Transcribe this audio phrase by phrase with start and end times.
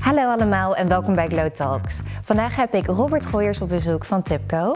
[0.00, 1.98] Hallo allemaal en welkom bij Glow Talks.
[2.30, 4.74] Vandaag heb ik Robert Gooyers op bezoek van Tipco.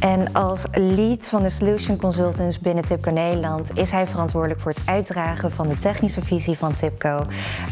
[0.00, 4.82] En als lead van de Solution Consultants binnen Tipco Nederland is hij verantwoordelijk voor het
[4.84, 7.26] uitdragen van de technische visie van Tipco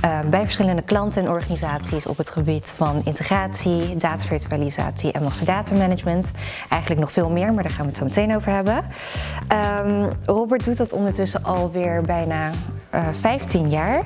[0.05, 5.75] uh, bij verschillende klanten en organisaties op het gebied van integratie, datavirtualisatie en master data
[5.75, 6.31] management.
[6.69, 8.85] Eigenlijk nog veel meer, maar daar gaan we het zo meteen over hebben.
[9.87, 12.51] Um, Robert doet dat ondertussen alweer bijna
[12.95, 14.03] uh, 15 jaar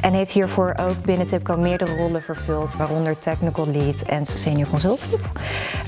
[0.00, 5.30] en heeft hiervoor ook binnen Tipco meerdere rollen vervuld, waaronder technical lead en senior consultant.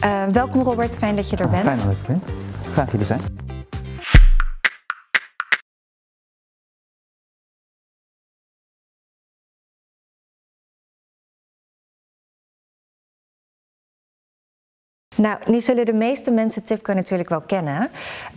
[0.05, 1.63] Uh, welkom Robert, fijn dat je er bent.
[1.63, 2.23] Fijn dat ik er ben.
[2.73, 3.21] Graag hier te zijn.
[15.17, 17.91] Nou, nu zullen de meeste mensen Tipco natuurlijk wel kennen.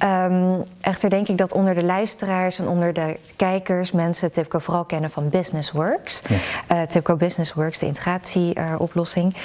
[0.04, 4.86] Um, echter denk ik dat onder de luisteraars en onder de kijkers mensen Tipco vooral
[4.86, 6.22] kennen van Businessworks.
[6.28, 6.38] Ja.
[6.76, 9.36] Uh, Tipco Businessworks, de integratieoplossing.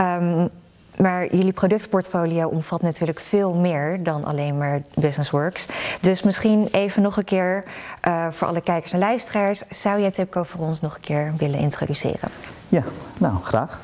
[0.00, 0.48] Uh, um,
[0.96, 5.66] maar jullie productportfolio omvat natuurlijk veel meer dan alleen maar Businessworks.
[6.00, 7.64] Dus misschien even nog een keer
[8.08, 9.62] uh, voor alle kijkers en luisteraars.
[9.70, 12.28] Zou jij Tipco voor ons nog een keer willen introduceren?
[12.68, 12.82] Ja,
[13.18, 13.80] nou graag.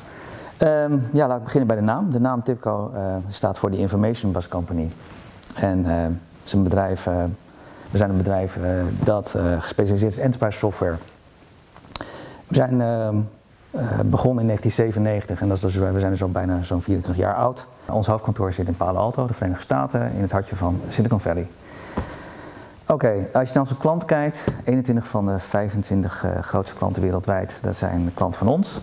[0.63, 2.11] Um, ja, laat ik beginnen bij de naam.
[2.11, 4.89] De naam Tipco uh, staat voor de Information Bus Company.
[5.55, 5.85] En
[6.51, 7.13] een bedrijf, uh,
[7.91, 8.57] we zijn een bedrijf
[9.03, 10.95] dat gespecialiseerd is in enterprise software.
[12.47, 13.15] We zijn ehm,
[14.05, 17.35] begonnen in 1997 en dat is dus, we zijn dus al bijna zo'n 24 jaar
[17.35, 17.65] oud.
[17.85, 21.47] Ons hoofdkantoor zit in Palo Alto, de Verenigde Staten, in het hartje van Silicon Valley.
[22.87, 27.75] Oké, als je naar onze klant kijkt, 21 van de 25 grootste klanten wereldwijd, dat
[27.75, 28.79] zijn klanten van ons.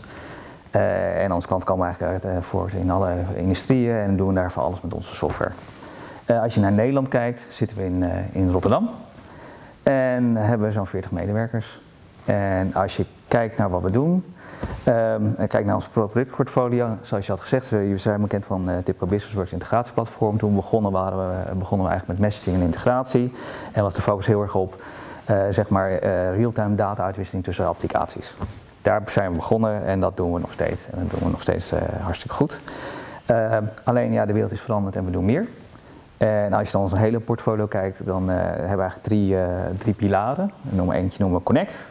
[0.76, 4.80] Uh, en onze klant komen eigenlijk uh, voor in alle industrieën en doen daarvoor alles
[4.80, 5.50] met onze software.
[6.26, 8.90] Uh, als je naar Nederland kijkt, zitten we in, in Rotterdam
[9.82, 11.80] en hebben we zo'n 40 medewerkers.
[12.24, 14.34] En als je kijkt naar wat we doen,
[14.88, 19.06] um, en kijkt naar ons productportfolio, zoals je had gezegd, we zijn bekend van Tipco
[19.06, 20.38] Businessworks integratieplatform.
[20.38, 23.32] Toen begonnen, waren we, begonnen we eigenlijk met messaging en integratie
[23.72, 24.82] en was de focus heel erg op
[25.50, 25.98] zeg maar
[26.34, 28.34] real-time data uitwisseling tussen applicaties
[28.86, 30.80] daar zijn we begonnen en dat doen we nog steeds.
[30.90, 32.60] En dat doen we nog steeds uh, hartstikke goed.
[33.30, 35.46] Uh, alleen ja, de wereld is veranderd en we doen meer.
[36.16, 39.36] En als je dan ons hele portfolio kijkt, dan uh, hebben we eigenlijk drie,
[39.78, 40.52] drie pilaren.
[40.62, 41.86] Noemen eentje noemen we Connect,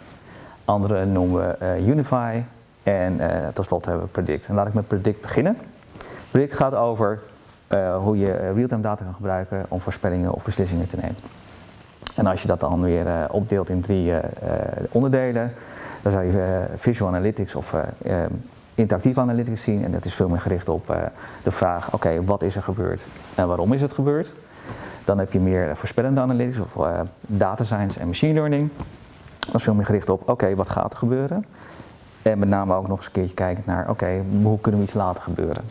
[0.65, 2.41] andere noemen we Unify
[2.83, 3.19] en
[3.53, 4.47] tot slot hebben we Predict.
[4.47, 5.57] En laat ik met Predict beginnen.
[6.31, 7.19] Predict gaat over
[8.01, 11.17] hoe je real-time data kan gebruiken om voorspellingen of beslissingen te nemen.
[12.15, 14.13] En als je dat dan weer opdeelt in drie
[14.91, 15.53] onderdelen,
[16.05, 18.43] dan zou je uh, visual analytics of uh, um,
[18.75, 19.83] interactieve analytics zien.
[19.83, 20.95] En dat is veel meer gericht op
[21.43, 23.05] de vraag, oké, wat is er gebeurd
[23.35, 24.27] en waarom is het gebeurd?
[25.03, 26.77] Dan heb je meer voorspellende analytics of
[27.21, 28.69] data science en machine learning.
[29.45, 31.45] Dat is veel meer gericht op, oké, wat gaat er gebeuren?
[32.21, 34.95] En met name ook nog eens een keertje kijken naar, oké, hoe kunnen we iets
[34.95, 35.63] laten gebeuren?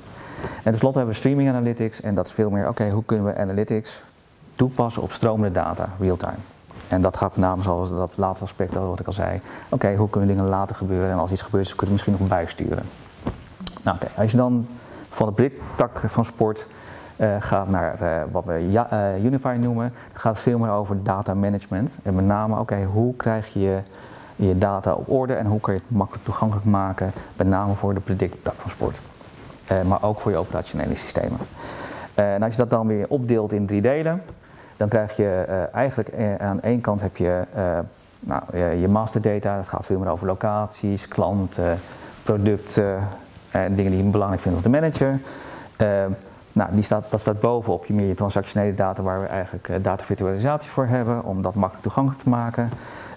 [0.43, 3.37] En tenslotte hebben we streaming analytics en dat is veel meer, oké, hoe kunnen we
[3.37, 4.03] analytics
[4.55, 6.54] toepassen op stromende data, real-time?
[6.89, 9.41] En dat gaat met name zoals dat laatste aspect, wat ik al zei.
[9.69, 12.85] Oké, hoe kunnen dingen laten gebeuren en als iets gebeurt, kun je misschien nog bijsturen.
[13.83, 14.67] Nou oké, als je dan
[15.09, 16.67] van de BRIC-tak van sport
[17.17, 21.03] uh, gaat naar uh, wat we uh, Unify noemen, dan gaat het veel meer over
[21.03, 21.97] data management.
[22.03, 23.79] En met name, oké, hoe krijg je
[24.37, 27.95] je data op orde en hoe kan je het makkelijk toegankelijk maken, met name voor
[27.95, 29.01] de predict-tak van sport.
[29.87, 31.39] maar ook voor je operationele systemen.
[32.15, 34.23] en als je dat dan weer opdeelt in drie delen,
[34.77, 37.79] dan krijg je uh, eigenlijk uh, aan één kant heb je uh,
[38.21, 41.79] nou, je masterdata, dat gaat veel meer over locaties, klanten,
[42.23, 42.99] producten
[43.51, 45.23] en dingen die je belangrijk vindt om te managen.
[46.53, 50.71] nou, die staat, dat staat bovenop je meer je transactionele data waar we eigenlijk datavirtualisatie
[50.71, 52.71] voor hebben om dat makkelijk toegankelijk te maken.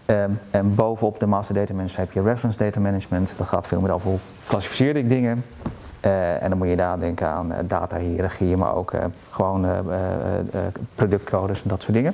[0.09, 3.33] Um, en bovenop de master data management heb je reference data management.
[3.37, 5.43] Dat gaat veel meer over hoe klassificeer ik dingen.
[6.05, 9.65] Uh, en dan moet je daar denken aan uh, data-hierarchie, maar ook uh, gewoon
[10.95, 12.13] productcodes en dat soort dingen.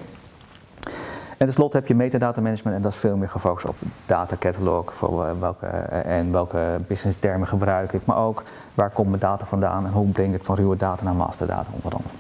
[1.38, 4.94] En tenslotte heb je metadata management en dat is veel meer gefocust op data catalog
[4.94, 8.44] voor welke, en welke business termen gebruik ik, maar ook
[8.74, 11.68] waar komt mijn data vandaan en hoe breng ik het van ruwe data naar masterdata
[11.72, 12.14] onder andere.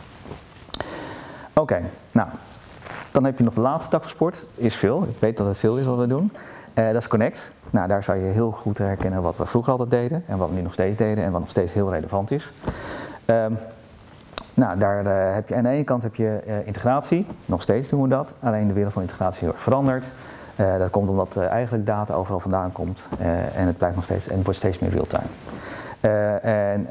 [1.53, 1.81] Oké,
[2.11, 2.27] nou,
[3.11, 5.03] dan heb je nog de laatste tak van sport, is veel.
[5.03, 6.31] Ik weet dat het veel is wat we doen.
[6.73, 7.51] Uh, dat is Connect.
[7.69, 10.55] Nou, daar zou je heel goed herkennen wat we vroeger altijd deden en wat we
[10.55, 12.53] nu nog steeds deden en wat nog steeds heel relevant is.
[13.25, 13.57] Um,
[14.53, 17.89] nou, daar uh, heb je aan de ene kant heb je uh, integratie, nog steeds
[17.89, 20.11] doen we dat, alleen de wereld van integratie is heel erg veranderd.
[20.55, 23.03] dat komt omdat eigenlijk data overal vandaan komt
[23.55, 25.27] en het blijft nog steeds en wordt steeds meer real-time.
[26.41, 26.87] en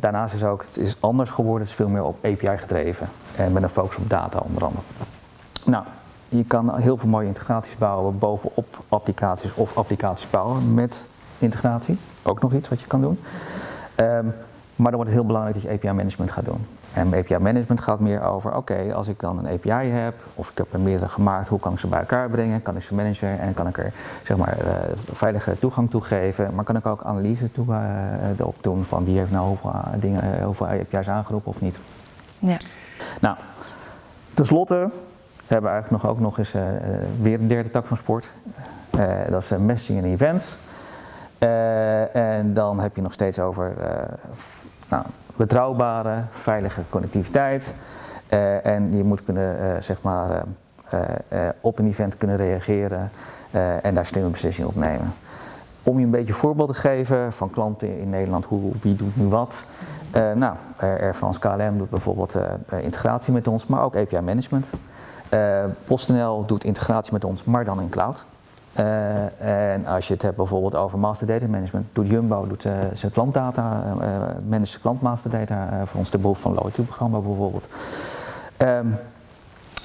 [0.00, 3.52] daarnaast is ook, het is anders geworden, het is veel meer op API gedreven en
[3.52, 4.84] met een focus op data onder andere.
[5.64, 5.84] Nou,
[6.36, 11.06] je kan heel veel mooie integraties bouwen bovenop applicaties of applicaties bouwen met
[11.38, 13.18] integratie, ook nog iets wat je kan doen.
[13.94, 14.26] Ehm,
[14.76, 16.66] maar dan wordt het heel belangrijk dat je API-management gaat doen.
[16.92, 20.72] En API-management gaat meer over, oké, als ik dan een API heb, of ik heb
[20.72, 22.62] er meerdere gemaakt, hoe kan ik ze bij elkaar brengen?
[22.62, 23.92] Kan ik ze managen en kan ik er
[24.24, 24.72] zeg maar, uh,
[25.12, 26.54] veilige toegang toe geven?
[26.54, 30.42] Maar kan ik ook analyse toe, uh, op doen van wie heeft nou hoeveel, dingen,
[30.42, 31.78] hoeveel API's aangeroepen of niet?
[32.38, 32.56] Ja.
[33.20, 33.36] Nou,
[34.34, 34.90] tenslotte
[35.60, 36.62] we eigenlijk nog, ook nog eens uh,
[37.20, 38.32] weer een derde tak van sport.
[39.30, 40.56] dat is messaging en events.
[42.12, 43.72] en dan heb je nog steeds over
[44.88, 45.04] nou,
[45.36, 47.74] betrouwbare, veilige connectiviteit.
[48.32, 50.42] Uh, en je moet kunnen, uh, zeg maar,
[50.94, 53.10] uh, op een event kunnen reageren
[53.82, 55.12] en daar slimme beslissingen op nemen.
[55.82, 59.26] Om je een beetje voorbeeld te geven van klanten in Nederland, hoe, wie doet nu
[59.26, 59.64] wat.
[60.34, 62.38] nou, Air France KLM doet bijvoorbeeld
[62.80, 64.66] integratie met ons, maar ook API management.
[65.84, 68.24] PostNL doet integratie met ons, maar dan in cloud.
[68.78, 72.72] Uh, en als je het hebt bijvoorbeeld over master data management, doet Jumbo doet, uh,
[72.92, 74.18] zijn klantdata, uh,
[74.48, 77.66] managt klantmaster data voor ons de behoefte van loyalty programma bijvoorbeeld.
[78.58, 78.96] Um,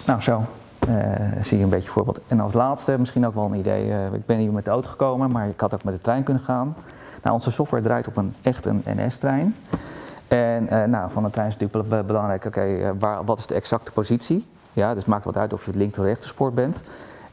[0.05, 0.41] nou zo
[1.41, 2.19] zie je een beetje voorbeeld.
[2.27, 5.31] En als laatste misschien ook wel een idee, ik ben hier met de auto gekomen,
[5.31, 6.75] maar ik had ook met de trein kunnen gaan.
[7.21, 9.55] Nou, onze software draait op een echt een NS-trein.
[10.27, 12.93] En nou, van de trein is natuurlijk belangrijk, oké,
[13.25, 14.45] wat is de exacte positie?
[14.77, 16.81] Ja, dus het maakt wat uit of je het linker of rechterspoor bent.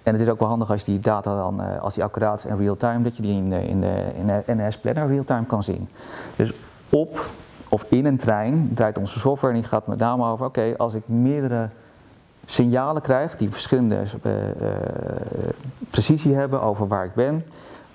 [0.02, 2.44] En het is ook wel handig als die data dan, uh, als die accuraat is
[2.44, 5.88] en real-time, dat je die in in de, in de NS Planner real-time kan zien.
[6.36, 6.52] Dus
[6.90, 7.26] op
[7.68, 10.94] of in een trein draait onze software en die gaat met name over, oké, als
[10.94, 11.68] ik meerdere
[12.44, 14.48] signalen krijg die verschillende uh, uh,
[15.90, 17.44] precisie hebben over waar ik ben,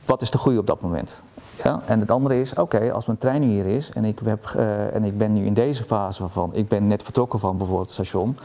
[0.06, 1.24] wat is de goede op dat moment?
[1.64, 1.80] Ja?
[1.86, 5.04] En het andere is, oké, als mijn trein hier is en ik, heb, uh, en
[5.04, 8.38] ik ben nu in deze fase van, ik ben net vertrokken van bijvoorbeeld het station,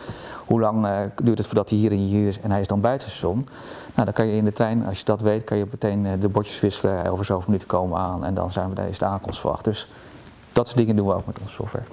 [0.46, 2.81] hoe lang uh, duurt het voordat hij hier en hier is en hij is dan
[2.81, 3.46] buiten het station?
[3.94, 6.12] Nou, dan kan je in de trein, als je dat weet, kan je meteen uh,
[6.20, 9.40] de bordjes wisselen, over zoveel minuten komen aan en dan zijn we deze de aankomst
[9.40, 9.64] verwacht.
[9.64, 9.88] Dus
[10.52, 11.84] dat soort dingen doen we ook met onze software.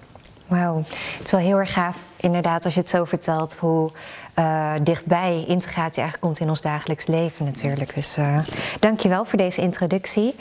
[0.51, 0.83] Wauw,
[1.17, 3.91] het is wel heel erg gaaf inderdaad als je het zo vertelt hoe
[4.39, 7.95] uh, dichtbij integratie eigenlijk komt in ons dagelijks leven natuurlijk.
[7.95, 8.39] Dus uh,
[8.79, 10.35] dankjewel voor deze introductie.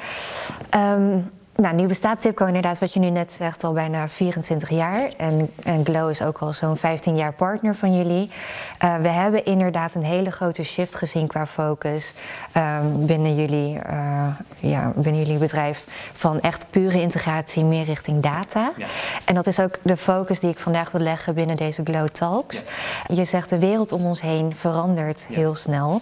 [0.74, 1.30] Um,
[1.60, 5.10] nou, nu bestaat Tipco inderdaad, wat je nu net zegt, al bijna 24 jaar.
[5.16, 8.30] En, en Glow is ook al zo'n 15 jaar partner van jullie.
[8.84, 12.14] Uh, we hebben inderdaad een hele grote shift gezien qua focus
[12.56, 14.26] um, binnen, jullie, uh,
[14.60, 15.84] ja, binnen jullie bedrijf.
[16.12, 18.72] Van echt pure integratie meer richting data.
[18.76, 18.86] Ja.
[19.24, 22.64] En dat is ook de focus die ik vandaag wil leggen binnen deze Glow Talks.
[23.06, 23.14] Ja.
[23.14, 25.34] Je zegt de wereld om ons heen verandert ja.
[25.34, 26.00] heel snel.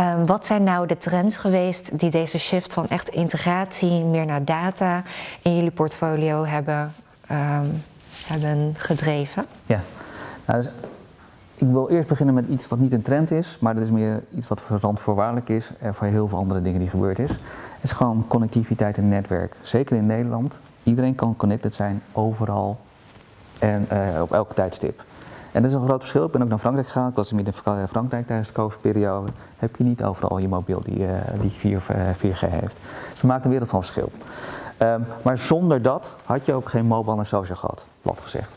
[0.00, 4.44] Um, wat zijn nou de trends geweest die deze shift van echt integratie meer naar
[4.44, 4.97] data
[5.42, 6.92] in jullie portfolio hebben,
[7.30, 7.82] um,
[8.26, 9.46] hebben gedreven?
[9.66, 9.80] Ja,
[10.44, 10.70] nou, dus
[11.54, 14.22] ik wil eerst beginnen met iets wat niet een trend is, maar dat is meer
[14.36, 17.30] iets wat randvoorwaardelijk is en voor heel veel andere dingen die gebeurd is.
[17.30, 17.40] Het
[17.82, 19.56] is gewoon connectiviteit en netwerk.
[19.62, 20.58] Zeker in Nederland.
[20.82, 22.78] Iedereen kan connected zijn overal
[23.58, 25.04] en uh, op elke tijdstip.
[25.52, 26.24] En dat is een groot verschil.
[26.24, 27.08] Ik ben ook naar Frankrijk gegaan.
[27.08, 27.52] Ik was in
[27.88, 29.30] Frankrijk tijdens de COVID-periode.
[29.56, 31.10] Heb je niet overal je mobiel die, uh,
[31.40, 31.82] die 4,
[32.16, 32.76] 4G heeft.
[33.10, 34.12] Dus we maken een wereld van verschil.
[34.82, 38.52] Um, maar zonder dat had je ook geen mobile en social gehad, plat gezegd.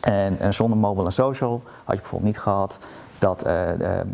[0.00, 2.78] En, en zonder mobile en social had je bijvoorbeeld niet gehad
[3.18, 3.52] dat uh,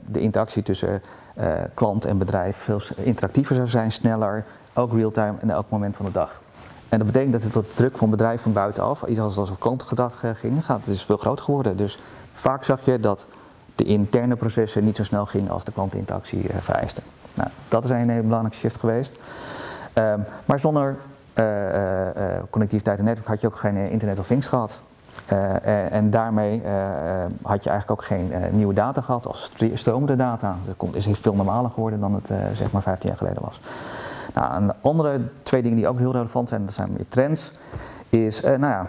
[0.06, 1.02] de, interactie tussen
[1.40, 4.44] uh, klant en bedrijf veel interactiever zou zijn, sneller,
[4.74, 6.40] ook real-time en elk moment van de dag.
[6.88, 10.22] En dat betekent dat het de druk van bedrijf van buitenaf, iets als het klantgedrag
[10.24, 11.76] uh, ging, gaat, het is veel groter geworden.
[11.76, 11.98] Dus
[12.32, 13.26] vaak zag je dat
[13.74, 17.02] de interne processen niet zo snel gingen als de klantinteractie vereisten.
[17.34, 19.18] Nou, dat is een hele belangrijke shift geweest.
[19.94, 20.96] Um, maar zonder
[22.50, 24.80] connectiviteit en netwerk had je ook geen Internet of Things gehad.
[25.90, 26.62] en daarmee
[27.42, 30.56] had je eigenlijk ook geen nieuwe data gehad als stromende data.
[30.64, 33.60] Dat is veel normaler geworden dan het zeg maar 15 jaar geleden was.
[34.34, 37.52] Nou, een andere twee dingen die ook heel relevant zijn, dat zijn meer trends,
[38.08, 38.86] is, nou ja,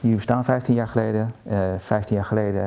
[0.00, 1.32] hier bestaan 15 jaar geleden.
[1.78, 2.62] 15 jaar geleden,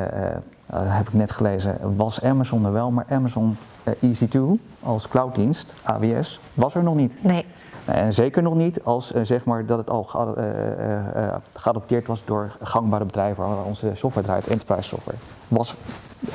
[0.75, 4.39] heb ik net gelezen, was Amazon er wel, maar Amazon EC2
[4.83, 7.23] als clouddienst, AWS, was er nog niet.
[7.23, 7.45] Nee.
[7.85, 12.57] En zeker nog niet als uh, zeg maar, dat het al uh, geadopteerd was door
[12.61, 15.17] gangbare bedrijven waar onze software draait, enterprise software.
[15.47, 15.75] Was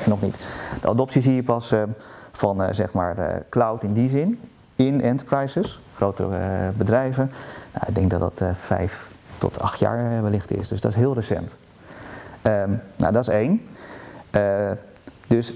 [0.03, 0.35] er nog niet.
[0.81, 1.73] De adoptie zie je pas
[2.31, 4.39] van zeg maar, cloud in die zin,
[4.75, 7.31] in enterprises, grotere bedrijven.
[7.73, 11.13] Nou, ik denk dat dat vijf tot acht jaar wellicht is, dus dat is heel
[11.13, 11.55] recent.
[12.43, 13.61] Um, nou, dat is één.
[15.27, 15.53] dus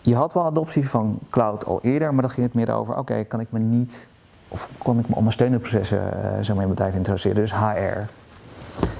[0.00, 3.24] je had wel adoptie van cloud al eerder, maar dan ging het meer over, oké,
[3.24, 4.06] kan ik me niet
[4.48, 7.98] of kon ik me ondersteunende processen uh, zeg maar in bedrijf introduceren, dus HR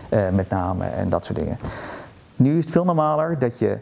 [0.09, 1.59] uh, met name en dat soort dingen.
[2.37, 3.78] Nu is het veel normaler dat je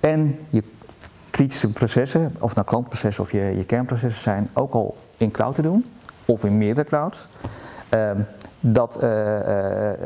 [0.00, 0.62] en je
[1.30, 5.62] kritische processen, of nou klantprocessen of je, je kernprocessen zijn, ook al in cloud te
[5.62, 5.84] doen.
[6.24, 7.28] of in meerdere clouds.
[7.88, 8.20] Ehm,
[8.60, 9.02] dat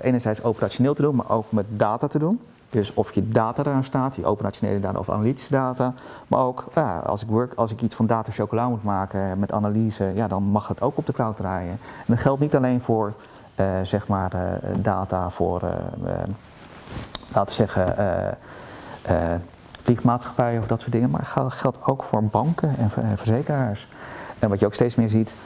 [0.02, 2.40] enerzijds operationeel te doen, maar ook met data te doen.
[2.74, 5.94] Dus of je data eraan staat, je operationele data of analytische data.
[6.28, 9.52] Maar ook ja, als, ik work, als ik iets van data chocola moet maken met
[9.52, 11.70] analyse, ja, dan mag het ook op de cloud draaien.
[11.70, 13.12] En dat geldt niet alleen voor
[13.56, 14.40] uh, zeg maar, uh,
[14.76, 15.70] data voor, uh,
[17.32, 18.38] laten we zeggen,
[19.82, 21.10] vliegmaatschappijen of dat soort dingen.
[21.10, 23.88] Maar het geldt ook voor banken en verzekeraars.
[24.38, 25.36] En wat je ook steeds meer ziet,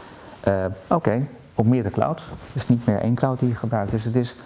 [0.87, 2.25] oké, op meerdere clouds.
[2.53, 3.91] Dus niet meer één cloud die je gebruikt.
[3.91, 4.37] Dus het is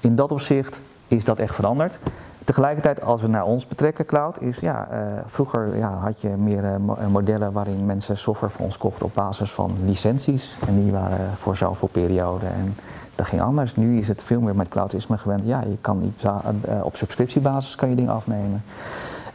[0.00, 1.98] in dat opzicht is dat echt veranderd.
[2.44, 6.64] Tegelijkertijd, als we naar ons betrekken, cloud, is ja, uh, vroeger ja, had je meer
[6.64, 10.56] uh, modellen waarin mensen software voor ons kochten op basis van licenties.
[10.66, 12.52] En die waren voor zoveel perioden.
[12.52, 12.76] En
[13.14, 13.76] dat ging anders.
[13.76, 15.46] Nu is het veel meer met cloud is men gewend.
[15.46, 16.34] Ja, je kan iets, uh,
[16.82, 18.62] op subscriptiebasis kan je dingen afnemen.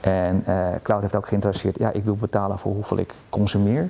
[0.01, 0.43] En
[0.83, 3.89] cloud heeft ook geïnteresseerd, ja, ik wil betalen voor hoeveel ik consumeer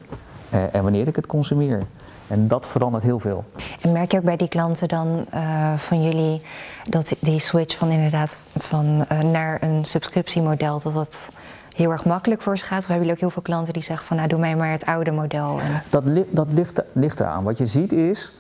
[0.54, 1.86] en wanneer ik het consumeer.
[2.28, 3.44] En dat verandert heel veel.
[3.82, 6.42] En merk je ook bij die klanten dan uh, van jullie
[6.90, 11.30] dat die switch van inderdaad van, uh, naar een subscriptiemodel, dat dat
[11.76, 12.80] heel erg makkelijk voor ze gaat?
[12.80, 14.86] Of hebben jullie ook heel veel klanten die zeggen van nou doe mij maar het
[14.86, 15.60] oude model?
[15.90, 17.44] Dat, li dat ligt, ligt eraan.
[17.44, 18.32] Wat je ziet is,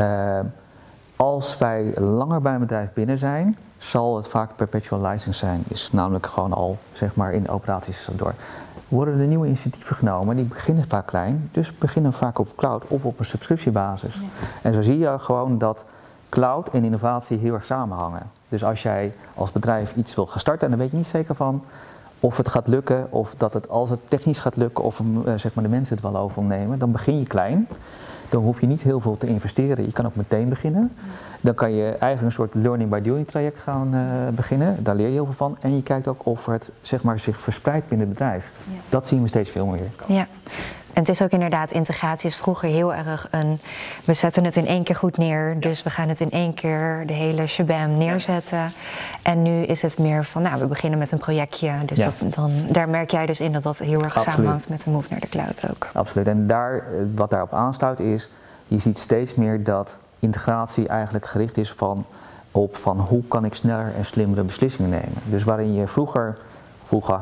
[0.00, 0.40] uh,
[1.16, 5.64] als wij langer bij een bedrijf binnen zijn, zal het vaak perpetual license zijn.
[5.68, 8.34] Is namelijk gewoon al zeg maar in de operaties door
[8.88, 10.36] worden er nieuwe initiatieven genomen.
[10.36, 14.20] Die beginnen vaak klein, dus beginnen vaak op cloud of op een subscriptiebasis.
[14.62, 15.84] En zo zie je gewoon dat
[16.28, 18.30] cloud en innovatie heel erg samenhangen.
[18.48, 21.62] Dus als jij als bedrijf iets wil gaan starten, dan weet je niet zeker van
[22.20, 25.54] of het gaat lukken, of dat het als het technisch gaat lukken, of eh, zeg
[25.54, 26.78] maar de mensen het wel overnemen.
[26.78, 27.68] Dan begin je klein.
[28.30, 29.84] Dan hoef je niet heel veel te investeren.
[29.84, 30.92] Je kan ook meteen beginnen.
[31.42, 34.00] Dan kan je eigenlijk een soort learning by doing traject gaan uh,
[34.34, 34.76] beginnen.
[34.82, 35.56] Daar leer je heel veel van.
[35.60, 38.52] En je kijkt ook of het zeg maar, zich verspreidt binnen het bedrijf.
[38.64, 38.78] Ja.
[38.88, 39.90] Dat zien we steeds veel meer.
[40.06, 40.26] Ja.
[40.96, 43.60] En het is ook inderdaad, integratie is vroeger heel erg een.
[44.04, 47.04] We zetten het in één keer goed neer, dus we gaan het in één keer
[47.06, 48.72] de hele shabam neerzetten.
[49.22, 51.72] En nu is het meer van, nou, we beginnen met een projectje.
[51.86, 54.34] Dus dat, dan, daar merk jij dus in dat dat heel erg Absoluut.
[54.34, 55.88] samenhangt met de move naar de cloud ook.
[55.92, 56.26] Absoluut.
[56.26, 56.84] En daar,
[57.14, 58.30] wat daarop aansluit is,
[58.68, 62.04] je ziet steeds meer dat integratie eigenlijk gericht is van,
[62.50, 65.22] op van hoe kan ik sneller en slimmere beslissingen nemen.
[65.24, 66.36] Dus waarin je vroeger,
[66.86, 67.20] vroeger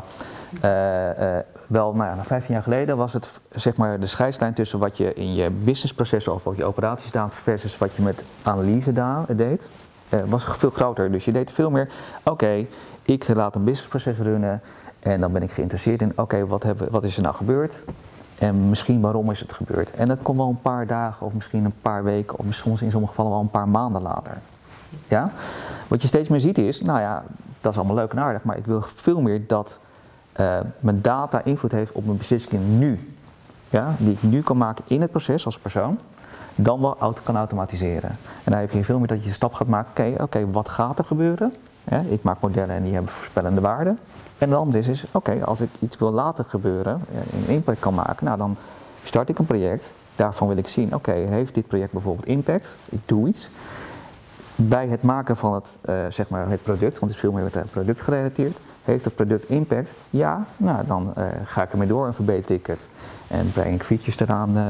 [0.64, 4.78] uh, uh, wel, nou ja, 15 jaar geleden was het zeg maar de scheidslijn tussen
[4.78, 8.92] wat je in je businessprocessen of wat je operaties deed versus wat je met analyse
[9.37, 9.68] deed,
[10.08, 11.12] uh, was veel groter.
[11.12, 11.88] Dus je deed veel meer,
[12.23, 12.66] oké,
[13.04, 14.61] ik laat een businessproces runnen
[15.00, 17.82] en dan ben ik geïnteresseerd in, oké, wat, wat is er nou gebeurd?
[18.38, 19.90] En misschien waarom is het gebeurd.
[19.90, 22.90] En dat komt wel een paar dagen of misschien een paar weken of soms in
[22.90, 24.38] sommige gevallen wel een paar maanden later.
[25.08, 25.32] Ja?
[25.88, 27.23] Wat je steeds meer ziet is, nou ja,
[27.61, 29.78] dat is allemaal leuk en aardig, maar ik wil veel meer dat
[30.40, 33.14] uh, mijn data invloed heeft op mijn beslissingen nu.
[33.70, 33.94] Ja?
[33.98, 35.98] Die ik nu kan maken in het proces als persoon,
[36.54, 38.10] dan wel auto kan automatiseren.
[38.44, 40.68] En dan heb je veel meer dat je de stap gaat maken, oké, oké, wat
[40.68, 41.52] gaat er gebeuren?
[42.08, 43.98] Ik maak modellen en die hebben voorspellende waarden.
[44.38, 47.00] En de andere is, is oké, als ik iets wil laten gebeuren,
[47.32, 48.56] een impact kan maken, nou dan
[49.02, 49.92] start ik een project.
[50.16, 52.76] Daarvan wil ik zien, oké, heeft dit project bijvoorbeeld impact?
[52.84, 53.50] Ik doe iets.
[54.54, 57.44] Bij het maken van het, uh, zeg maar het product, want het is veel meer
[57.44, 59.92] met het product gerelateerd, heeft het product impact?
[60.10, 62.86] Ja, nou dan uh, ga ik ermee door en verbeter ik het.
[63.28, 64.64] En breng ik features eraan, uh,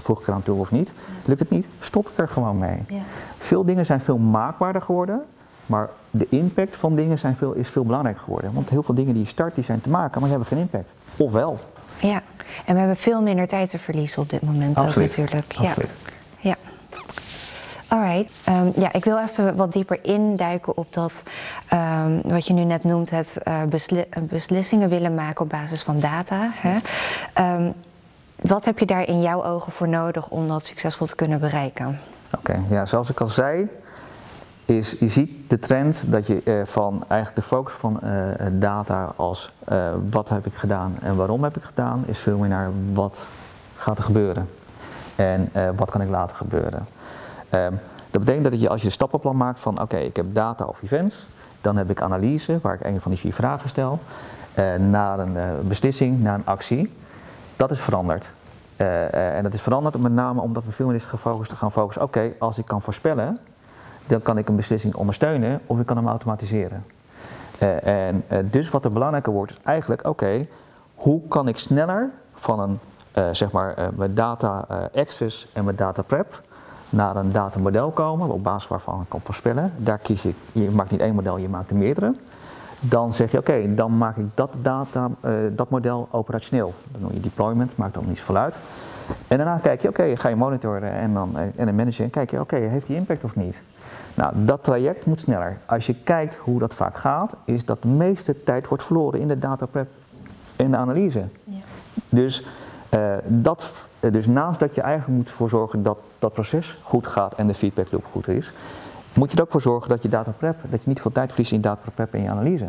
[0.00, 0.92] voeg ik eraan toe of niet.
[1.26, 2.78] Lukt het niet, stop ik er gewoon mee.
[2.88, 3.02] Ja.
[3.38, 5.22] Veel dingen zijn veel maakbaarder geworden.
[5.66, 8.52] Maar de impact van dingen zijn veel, is veel belangrijker geworden.
[8.52, 10.58] Want heel veel dingen die je start, die zijn te maken, maar die hebben geen
[10.58, 10.90] impact.
[11.16, 11.58] Ofwel.
[11.98, 12.22] Ja,
[12.64, 15.10] en we hebben veel minder tijd te verliezen op dit moment Absoluut.
[15.10, 15.54] ook natuurlijk.
[15.58, 15.96] Absoluut.
[16.04, 16.12] Ja.
[17.94, 18.30] Alright.
[18.48, 21.22] Um, ja, ik wil even wat dieper induiken op dat,
[21.72, 26.00] um, wat je nu net noemt, het uh, besli beslissingen willen maken op basis van
[26.00, 26.50] data.
[26.52, 26.76] Hè?
[27.54, 27.72] Um,
[28.40, 32.00] wat heb je daar in jouw ogen voor nodig om dat succesvol te kunnen bereiken?
[32.34, 32.64] Oké, okay.
[32.70, 33.68] ja, zoals ik al zei,
[34.64, 38.10] is je ziet de trend dat je uh, van eigenlijk de focus van uh,
[38.52, 39.52] data als
[40.10, 43.28] wat heb ik gedaan en waarom heb ik gedaan, is veel meer naar wat
[43.74, 44.48] gaat er gebeuren
[45.16, 46.86] en wat kan ik laten gebeuren.
[47.54, 47.80] Um,
[48.10, 50.82] dat betekent dat je als je een stappenplan maakt van oké, ik heb data of
[50.82, 51.26] events,
[51.60, 53.98] dan heb ik analyse waar ik een van die vier vragen stel,
[54.78, 55.36] naar een
[55.68, 56.92] beslissing, naar een actie.
[57.56, 58.28] Dat is veranderd.
[58.76, 62.02] en dat is veranderd met name omdat we veel meer is gefocust te gaan focussen.
[62.02, 63.38] Oké, als ik kan voorspellen
[64.06, 66.84] dan kan ik een beslissing ondersteunen of ik kan hem automatiseren.
[67.62, 70.46] Uh, en uh, dus wat er belangrijker wordt is eigenlijk, oké,
[70.94, 72.78] hoe kan ik sneller van een,
[73.14, 76.42] uh, zeg maar, mijn data access en mijn data prep
[76.94, 79.72] naar een datamodel komen, op basis waarvan ik kan voorspellen.
[79.76, 82.14] Daar kies ik, je maakt niet één model, je maakt er meerdere.
[82.80, 85.10] Dan zeg je, oké, dan maak ik dat, data,
[85.52, 86.74] dat model operationeel.
[86.90, 88.60] Dan noem je deployment, maakt dan niet zoveel uit.
[89.28, 92.30] En daarna kijk je, oké, ga je monitoren en dan en dan managen en kijk
[92.30, 93.62] je, oké, heeft die impact of niet?
[94.14, 95.58] Nou, dat traject moet sneller.
[95.66, 99.28] Als je kijkt hoe dat vaak gaat, is dat de meeste tijd wordt verloren in
[99.28, 99.88] de data prep
[100.56, 101.24] en de analyse.
[101.44, 101.56] Ja.
[102.08, 102.46] Dus,
[102.94, 107.34] uh, dat, dus naast dat je eigenlijk moet ervoor zorgen dat dat proces goed gaat
[107.34, 108.52] en de feedback loop goed is,
[109.14, 111.30] moet je er ook voor zorgen dat je data prep, dat je niet veel tijd
[111.30, 112.68] verliest in data prep en je analyse.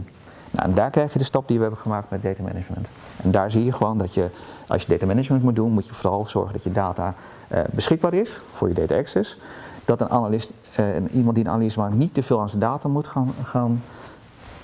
[0.51, 2.87] Nou, en daar krijg je de stap die we hebben gemaakt met data management.
[3.23, 4.29] En daar zie je gewoon dat je,
[4.67, 7.13] als je data management moet doen, moet je vooral zorgen dat je data
[7.51, 9.37] uh, beschikbaar is voor je data access.
[9.85, 12.87] Dat een analist, uh, iemand die een analyse maakt, niet te veel aan zijn data
[12.87, 13.83] moet gaan, gaan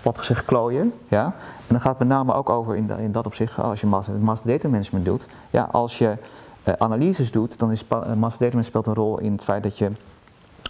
[0.01, 0.93] wat gezegd klooien.
[1.07, 1.25] Ja?
[1.25, 4.13] En dan gaat het met name ook over in, in dat opzicht, als je master,
[4.13, 5.27] master data management doet.
[5.49, 6.17] Ja, als je
[6.63, 9.77] uh, analyses doet, dan is master data management speelt een rol in het feit dat
[9.77, 9.91] je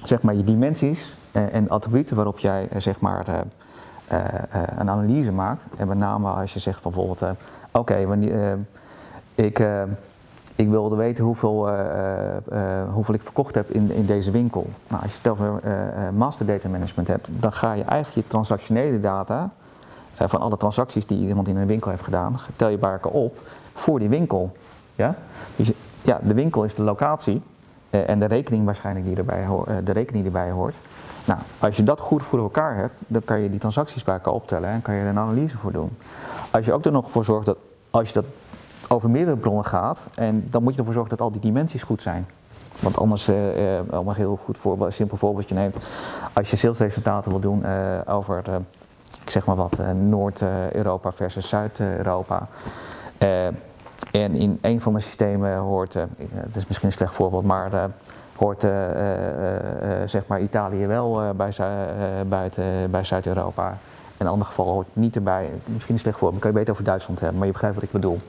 [0.04, 3.46] zeg maar, je dimensies en attributen waarop jij zeg maar,
[4.78, 5.66] een analyse maakt.
[5.78, 7.22] En met name als je zegt bijvoorbeeld,
[7.72, 8.08] oké,
[9.36, 9.66] ik,
[10.56, 11.70] ik wilde weten hoeveel,
[12.94, 14.70] hoeveel ik verkocht heb in, in deze winkel.
[14.88, 15.62] Nou, als je het over
[16.14, 19.50] master data management hebt, dan ga je eigenlijk je transactionele data
[20.16, 23.40] van alle transacties die iemand in een winkel heeft gedaan, tel je bij elkaar op
[23.74, 24.52] voor die winkel.
[24.96, 25.16] Ja?
[25.56, 25.72] Dus
[26.02, 27.42] ja, de winkel is de locatie
[27.90, 29.46] en de rekening waarschijnlijk die erbij,
[29.84, 30.76] de rekening die erbij hoort.
[31.26, 34.34] Nou, als je dat goed voor elkaar hebt, dan kan je die transacties bij elkaar
[34.34, 35.98] optellen en kan je er een analyse voor doen.
[36.52, 37.58] Als je ook er nog voor zorgt dat,
[37.90, 38.26] als je dat
[38.88, 42.02] over meerdere bronnen gaat, en dan moet je ervoor zorgen dat al die dimensies goed
[42.02, 42.28] zijn.
[42.80, 45.78] Want anders, uh, een heel goed voorbeeld, een simpel voorbeeldje neemt,
[46.34, 47.66] als je salesresultaten wil doen
[48.06, 48.42] over,
[49.22, 52.48] ik zeg maar wat, Noord-Europa versus Zuid-Europa.
[54.12, 57.90] En in een van de systemen hoort, dat is misschien een slecht voorbeeld, maar
[58.36, 61.54] hoort uh, uh, zeg maar Italië wel bij,
[62.28, 63.78] buiten, bij Zuid-Europa.
[64.18, 65.50] In een ander geval hoort het niet erbij.
[65.66, 67.86] Misschien is slecht voor, dan kan je beter over Duitsland hebben, maar je begrijpt wat
[67.86, 68.20] ik bedoel.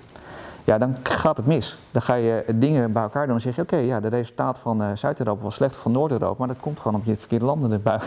[0.65, 1.79] Ja, dan gaat het mis.
[1.91, 4.97] Dan ga je dingen bij elkaar doen en zeg je: oké, ja, de resultaat van
[4.97, 7.99] Zuid-Europa was slechter van Noord-Europa, maar dat komt gewoon omdat je verkeerde landen erbij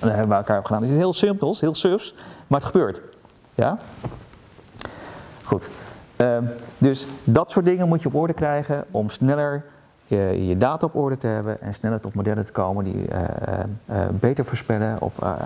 [0.00, 0.82] bij elkaar hebt gedaan.
[0.82, 2.14] Het is heel simpel, heel surfs,
[2.46, 3.02] maar het gebeurt.
[3.54, 3.78] Ja?
[5.42, 5.68] Goed.
[6.20, 6.38] Uh,
[6.78, 9.64] dus dat soort dingen moet je op orde krijgen om sneller
[10.06, 13.20] je, je data op orde te hebben en sneller tot modellen te komen die uh,
[13.90, 15.36] uh, beter voorspellen op,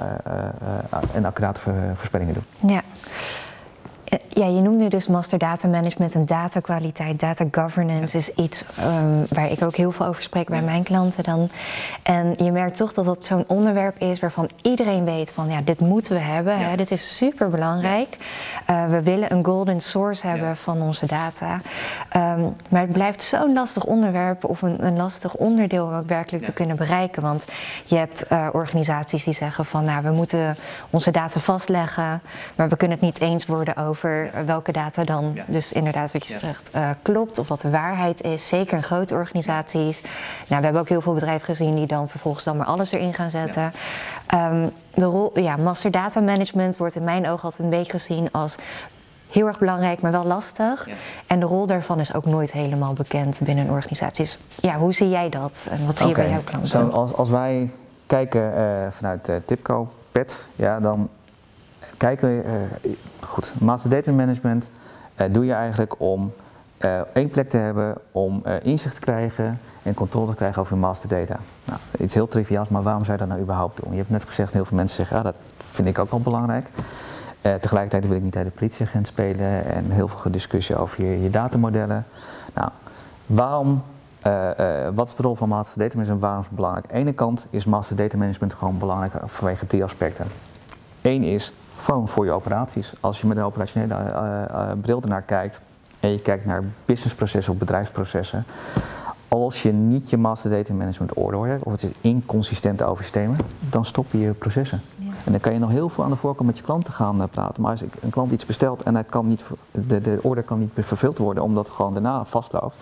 [1.14, 1.60] en accurate
[1.94, 2.70] voorspellingen doen.
[2.70, 2.82] Ja.
[4.34, 7.20] Ja, je noemt nu dus master data management en datakwaliteit.
[7.20, 11.24] Data governance is iets um, waar ik ook heel veel over spreek bij mijn klanten
[11.24, 11.48] dan.
[12.02, 15.80] En je merkt toch dat dat zo'n onderwerp is waarvan iedereen weet van ja, dit
[15.80, 16.58] moeten we hebben.
[16.58, 18.16] Hè, dit is super belangrijk.
[18.70, 21.60] Uh, we willen een golden source hebben van onze data.
[22.16, 26.44] Um, maar het blijft zo'n lastig onderwerp of een, een lastig onderdeel om ook werkelijk
[26.44, 27.22] te kunnen bereiken.
[27.22, 27.44] Want
[27.84, 30.56] je hebt uh, organisaties die zeggen van nou, we moeten
[30.90, 32.22] onze data vastleggen,
[32.54, 36.38] maar we kunnen het niet eens worden over welke data dan dus inderdaad wat je
[36.38, 38.48] zegt uh, klopt of wat de waarheid is.
[38.48, 40.00] Zeker in grote organisaties.
[40.48, 43.14] Nou, we hebben ook heel veel bedrijven gezien die dan vervolgens dan maar alles erin
[43.14, 43.72] gaan zetten.
[44.34, 48.30] Um, de rol, ja, master data management wordt in mijn ogen altijd een beetje gezien
[48.32, 48.56] als
[49.30, 50.86] heel erg belangrijk, maar wel lastig.
[50.86, 50.94] Ja.
[51.26, 54.24] En de rol daarvan is ook nooit helemaal bekend binnen een organisatie.
[54.24, 55.66] Dus ja, hoe zie jij dat?
[55.70, 56.68] En wat zie je bij jouw klanten?
[56.68, 57.70] Zo, als, als wij
[58.06, 61.08] kijken uh, vanuit uh, Tipco, PET, ja, dan
[61.96, 64.70] kijken we, uh, goed, master data management
[65.20, 66.32] uh, doe je eigenlijk om
[66.78, 70.80] uh, één plek te hebben om inzicht te krijgen en controle te krijgen over je
[70.80, 71.38] master data.
[71.64, 73.90] Nou, iets heel triviaals, maar waarom zou je dat nou überhaupt doen?
[73.90, 75.34] Je hebt net gezegd, heel veel mensen zeggen, ja, dat
[75.70, 76.70] vind ik ook wel belangrijk.
[77.40, 82.06] tegelijkertijd wil ik niet uit de politieagent spelen en heel veel discussie over je, datamodellen.
[82.54, 82.68] Nou,
[83.26, 83.82] waarom
[84.94, 86.86] wat is de rol van master data management en waarom is het belangrijk?
[86.86, 90.26] Aan de ene kant is master data management gewoon belangrijk vanwege drie aspecten.
[91.02, 92.92] Eén is gewoon voor je operaties.
[93.00, 95.60] Als je met een operationele uh, uh, bril ernaar kijkt
[96.00, 98.44] en je kijkt naar businessprocessen of bedrijfsprocessen,
[99.28, 103.36] als je niet je master data management orde hebt, of het is inconsistente over systemen,
[103.58, 104.80] dan stop je je processen.
[104.96, 105.10] Ja.
[105.24, 107.24] En dan kan je nog heel veel aan de voorkant met je klanten gaan uh,
[107.30, 107.62] praten.
[107.62, 110.70] Maar als een klant iets bestelt en het kan niet, de, de order kan niet
[110.74, 112.76] vervuld worden omdat het gewoon daarna vastloopt,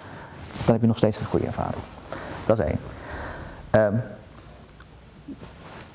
[0.65, 1.83] dan heb je nog steeds een goede ervaring.
[2.47, 2.79] Dat is één.
[3.85, 4.03] Um,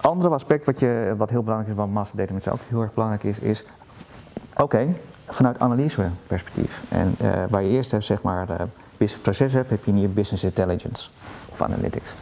[0.06, 2.94] andere aspect wat, je, wat heel belangrijk is, wat master data met ook heel erg
[2.94, 3.66] belangrijk is, is
[4.56, 4.94] oké,
[5.28, 6.84] vanuit analyseperspectief.
[6.90, 8.54] En uh, waar je eerst hebt, zeg maar, de
[8.98, 11.10] business proces hebt, heb je hier business intelligence
[11.52, 12.14] of analytics.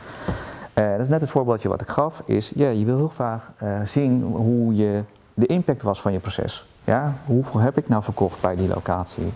[0.74, 3.42] Uh, dat is net het voorbeeldje wat ik gaf, is ja, je wil heel vaak
[3.64, 6.66] uh, zien hoe je, de impact was van je proces.
[6.84, 7.14] Ja?
[7.26, 9.34] Hoeveel heb ik nou verkocht bij die locatie?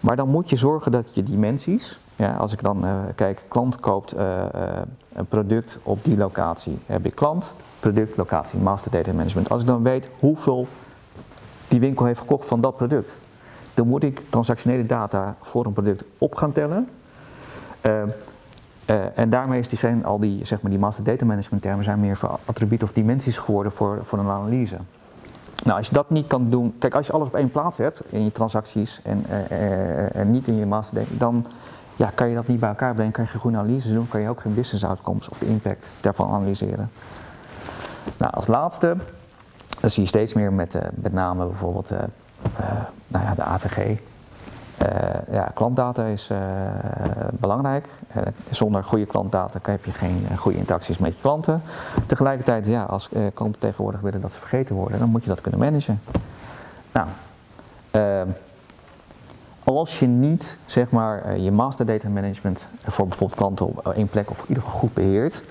[0.00, 3.80] maar dan moet je zorgen dat je dimensies, ja, als ik dan uh, kijk, klant
[3.80, 4.42] koopt uh, uh,
[5.12, 6.78] een product op die locatie.
[6.86, 9.50] Heb ik klant, product, locatie, master data management.
[9.50, 10.66] Als ik dan weet hoeveel
[11.68, 13.10] die winkel heeft gekocht van dat product,
[13.74, 16.88] dan moet ik transactionele data voor een product op gaan tellen.
[19.14, 22.00] En daarmee is die zijn al die, zeg maar, die master data management termen zijn
[22.00, 24.76] meer voor attributen of dimensies geworden voor, voor een analyse.
[25.64, 28.02] Nou, als je dat niet kan doen, kijk, als je alles op één plaats hebt
[28.08, 29.24] in je transacties en,
[30.12, 31.46] en niet in je master data, dan
[31.96, 34.20] ja, kan je dat niet bij elkaar brengen, kan je geen goede analyse doen, kan
[34.20, 36.90] je ook geen business outcomes of de impact daarvan analyseren.
[38.16, 38.96] Nou, als laatste,
[39.80, 41.90] dat zie je steeds meer met met name bijvoorbeeld
[43.08, 43.98] nou ja, de AVG,
[45.30, 46.30] ja, klantdata is
[47.32, 47.88] belangrijk.
[48.50, 51.62] Zonder goede klantdata heb je geen goede interacties met je klanten.
[52.06, 55.60] Tegelijkertijd, ja, als klanten tegenwoordig willen dat ze vergeten worden, dan moet je dat kunnen
[55.60, 56.00] managen.
[56.92, 57.08] Nou,
[59.74, 64.30] als je niet zeg maar, je master data management voor bijvoorbeeld klanten op één plek
[64.30, 65.42] of in ieder geval goed beheert,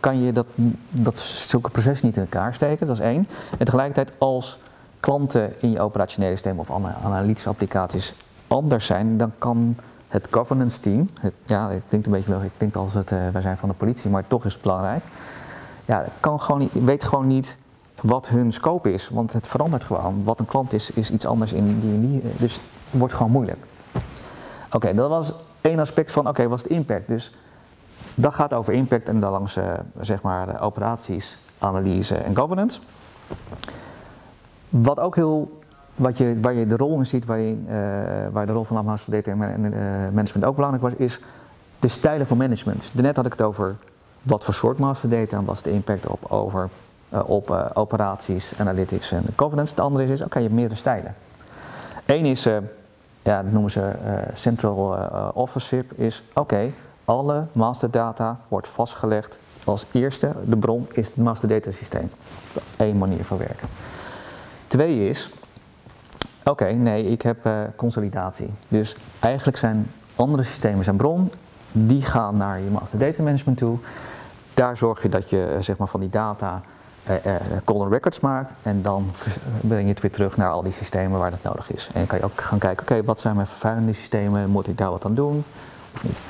[0.00, 0.46] kan je dat,
[0.90, 3.28] dat zulke processen niet in elkaar steken, dat is één.
[3.58, 4.58] En tegelijkertijd als
[5.00, 6.70] klanten in je operationele systeem of
[7.04, 8.14] analytische applicaties
[8.46, 9.76] anders zijn, dan kan
[10.08, 13.42] het governance team, het, ja, ik denk een beetje, ik denk als het, uh, wij
[13.42, 15.04] zijn van de politie, maar toch is het belangrijk.
[15.84, 17.58] Ja, kan gewoon niet, weet gewoon niet
[18.02, 20.24] wat hun scope is, want het verandert gewoon.
[20.24, 23.64] Wat een klant is, is iets anders in die die, dus het wordt gewoon moeilijk.
[24.72, 27.08] Oké, dat was één aspect van, oké, wat is de impact?
[27.08, 27.32] Dus
[28.14, 32.80] dat gaat over impact en dan langs, uh, zeg maar, operaties, analyse en governance.
[34.68, 35.60] Wat ook heel
[35.94, 37.74] wat je, waar je de rol in ziet, waarin, uh,
[38.32, 39.34] waar de rol van master data
[40.12, 41.20] management ook belangrijk was, is
[41.78, 42.90] de stijlen van management.
[42.92, 43.76] Daarnet had ik het over
[44.22, 46.68] wat voor soort master data en wat is de impact op, over,
[47.08, 49.74] op operaties, analytics en governance.
[49.74, 51.14] De andere is, is oké, okay, je hebt meerdere stijlen.
[52.06, 52.48] Eén is,
[53.30, 53.92] ja, dat noemen ze
[54.34, 54.96] central
[55.34, 56.72] officership, is oké, okay,
[57.04, 60.32] alle master data wordt vastgelegd als eerste.
[60.44, 62.10] De bron is het master data systeem.
[62.76, 63.68] Eén manier van werken.
[64.66, 65.30] Twee is,
[66.44, 68.50] Oké, nee, ik heb uh, consolidatie.
[68.68, 71.32] Dus eigenlijk zijn andere systemen zijn bron,
[71.72, 73.78] die gaan naar je master data management toe.
[74.54, 76.62] Daar zorg je dat je eh, zeg maar, van die data
[77.08, 77.34] uh, uh,
[77.64, 79.10] golden records maakt en dan
[79.60, 81.86] breng je het weer terug naar al die systemen waar dat nodig is.
[81.86, 84.78] En dan kan je ook gaan kijken, oké, wat zijn mijn vervuilende systemen, moet ik
[84.78, 85.44] daar wat aan doen
[85.94, 86.20] of niet.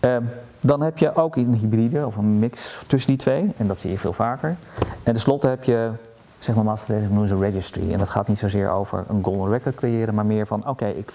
[0.00, 0.22] Ehm,
[0.60, 3.90] dan heb je ook een hybride of een mix tussen die twee en dat zie
[3.90, 4.56] je veel vaker.
[4.78, 5.90] En tenslotte heb je
[6.38, 7.92] zeg maar master noemen ze registry.
[7.92, 11.12] En dat gaat niet zozeer over een golden record creëren, maar meer van oké, ik,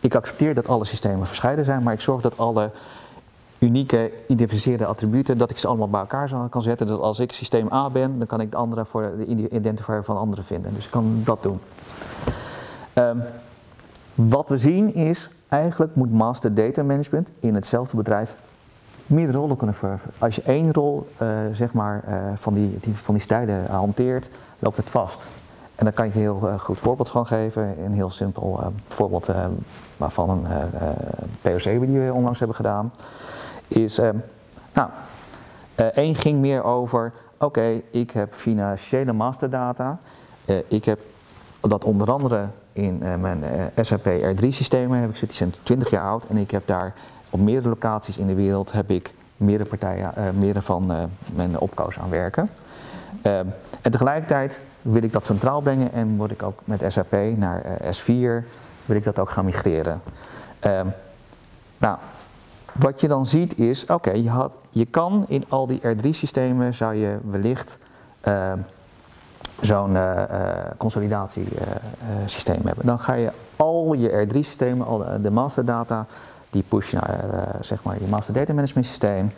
[0.00, 2.70] ik accepteer dat alle systemen verscheiden zijn, maar ik zorg dat alle
[3.62, 6.86] unieke identificeerde attributen, dat ik ze allemaal bij elkaar kan zetten.
[6.86, 10.16] Dus als ik systeem A ben, dan kan ik de andere voor de identifier van
[10.16, 10.74] anderen vinden.
[10.74, 11.58] Dus ik kan dat doen.
[12.94, 13.22] Um,
[14.14, 18.36] wat we zien is, eigenlijk moet master data management in hetzelfde bedrijf
[19.06, 20.14] meerdere rollen kunnen vervullen.
[20.18, 24.30] Als je één rol uh, zeg maar, uh, van, die, die, van die stijlen hanteert,
[24.58, 25.22] loopt het vast.
[25.74, 27.84] En daar kan ik een heel uh, goed voorbeeld van geven.
[27.84, 29.30] Een heel simpel voorbeeld
[29.96, 30.44] waarvan een
[31.40, 32.92] POC die we onlangs hebben gedaan.
[33.74, 34.00] Is,
[34.72, 34.90] nou,
[35.94, 39.98] één ging meer over, oké, ik heb financiële masterdata.
[40.68, 40.98] ik heb
[41.60, 43.44] dat onder andere in mijn
[43.80, 46.24] SAP R3 systemen, heb ik zit, die zijn 20 jaar oud.
[46.26, 46.94] En ik heb daar
[47.30, 52.10] op meerdere locaties in de wereld heb ik meerdere partijen, meerdere van mijn opkoos aan
[52.10, 52.50] werken.
[53.26, 53.38] Uh,
[53.82, 58.46] en tegelijkertijd wil ik dat centraal brengen en word ik ook met SAP naar S4
[58.84, 60.02] wil ik dat ook gaan migreren.
[60.60, 60.86] Ehm,
[61.78, 61.98] nou,
[62.72, 67.18] wat je dan ziet is, oké, je, je kan in al die R3-systemen zou je
[67.30, 67.78] wellicht
[68.20, 68.58] ehm,
[69.60, 69.96] zo'n
[70.76, 72.86] consolidatiesysteem hebben.
[72.86, 76.06] Dan ga je al je R3-systemen, al de, de masterdata,
[76.52, 79.32] die push naar uh, zeg maar je master data management systeem.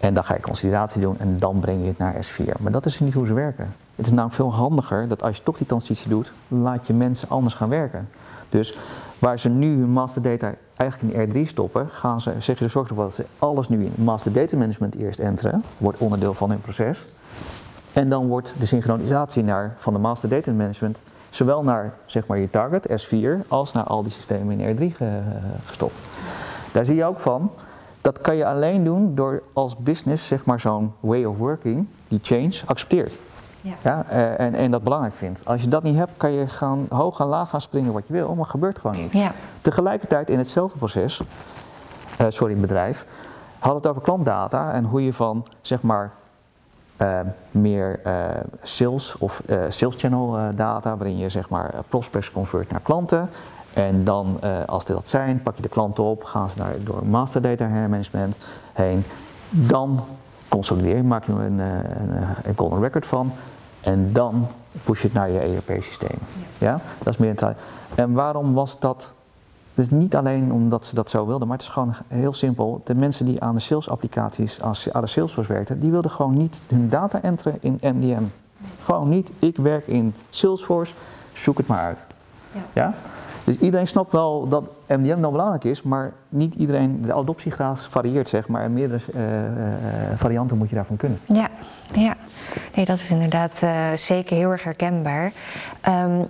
[0.00, 2.60] En dan ga je consolidatie doen en dan breng je het naar S4.
[2.60, 3.74] Maar dat is niet hoe ze werken.
[3.94, 7.28] Het is namelijk veel handiger dat als je toch die transitie doet, laat je mensen
[7.28, 8.08] anders gaan werken.
[8.48, 8.78] Dus
[9.22, 12.88] waar ze nu hun master data eigenlijk in R3 stoppen, gaan ze, zeggen ze zorg
[12.88, 15.62] ervoor dat ze alles nu in master data management eerst enteren.
[15.78, 17.04] Wordt onderdeel van hun proces.
[17.92, 20.98] En dan wordt de synchronisatie naar, van de master data management
[21.30, 24.96] zowel naar zeg maar, je target S4 als naar al die systemen in R3
[25.66, 25.94] gestopt.
[26.72, 27.50] Daar zie je ook van,
[28.00, 32.20] dat kan je alleen doen door als business zeg maar zo'n way of working, die
[32.22, 33.16] change, accepteert.
[33.62, 33.74] Ja.
[33.82, 35.44] ja uh, en, en dat belangrijk vindt.
[35.44, 38.12] Als je dat niet hebt, kan je gaan hoog en laag gaan springen wat je
[38.12, 39.12] wil, maar het gebeurt gewoon niet.
[39.12, 39.32] Ja.
[39.60, 41.22] Tegelijkertijd in hetzelfde proces,
[42.20, 43.06] uh, sorry bedrijf,
[43.58, 46.10] had het over klantdata en hoe je van zeg maar
[46.98, 47.20] uh,
[47.50, 48.00] meer
[48.62, 53.30] sales of sales channel data, waarin je zeg maar prospects convert naar klanten
[53.72, 57.06] en dan, als die dat zijn, pak je de klanten op, gaan ze naar, door
[57.06, 58.36] master data management
[58.72, 59.04] heen.
[59.50, 60.00] Dan
[60.52, 63.32] consolideer je, maak je een, een, een golden record van.
[63.80, 64.46] En dan
[64.84, 66.18] push je het naar je ERP-systeem.
[66.58, 66.80] Ja.
[66.98, 67.54] Dat is meer een
[67.94, 69.12] En waarom was dat?
[69.74, 72.80] Dus niet alleen omdat ze dat zo wilden, maar het is gewoon heel simpel.
[72.84, 76.88] De mensen die aan de sales-applicaties, aan de Salesforce werkten, die wilden gewoon niet hun
[76.88, 78.22] data enteren in MDM.
[78.82, 79.30] Gewoon niet.
[79.38, 80.94] Ik werk in Salesforce,
[81.32, 82.06] zoek het maar uit.
[82.52, 82.60] Ja.
[82.72, 82.94] ja?
[83.44, 88.28] Dus iedereen snapt wel dat MDM nou belangrijk is, maar niet iedereen, de adoptiegraad varieert
[88.28, 88.62] zeg maar.
[88.62, 89.22] En meerdere uh,
[90.16, 91.18] varianten moet je daarvan kunnen.
[91.26, 91.48] Ja,
[91.94, 92.16] ja.
[92.74, 95.32] Nee, dat is inderdaad uh, zeker heel erg herkenbaar.
[95.88, 96.28] Um,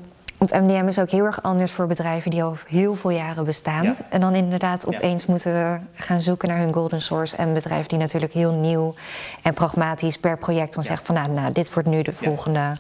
[0.49, 3.97] want MDM is ook heel erg anders voor bedrijven die al heel veel jaren bestaan.
[4.09, 7.37] En dan inderdaad opeens moeten gaan zoeken naar hun golden source.
[7.37, 8.95] En bedrijven die natuurlijk heel nieuw
[9.43, 12.73] en pragmatisch per project dan zeggen van nou, nou, dit wordt nu de volgende,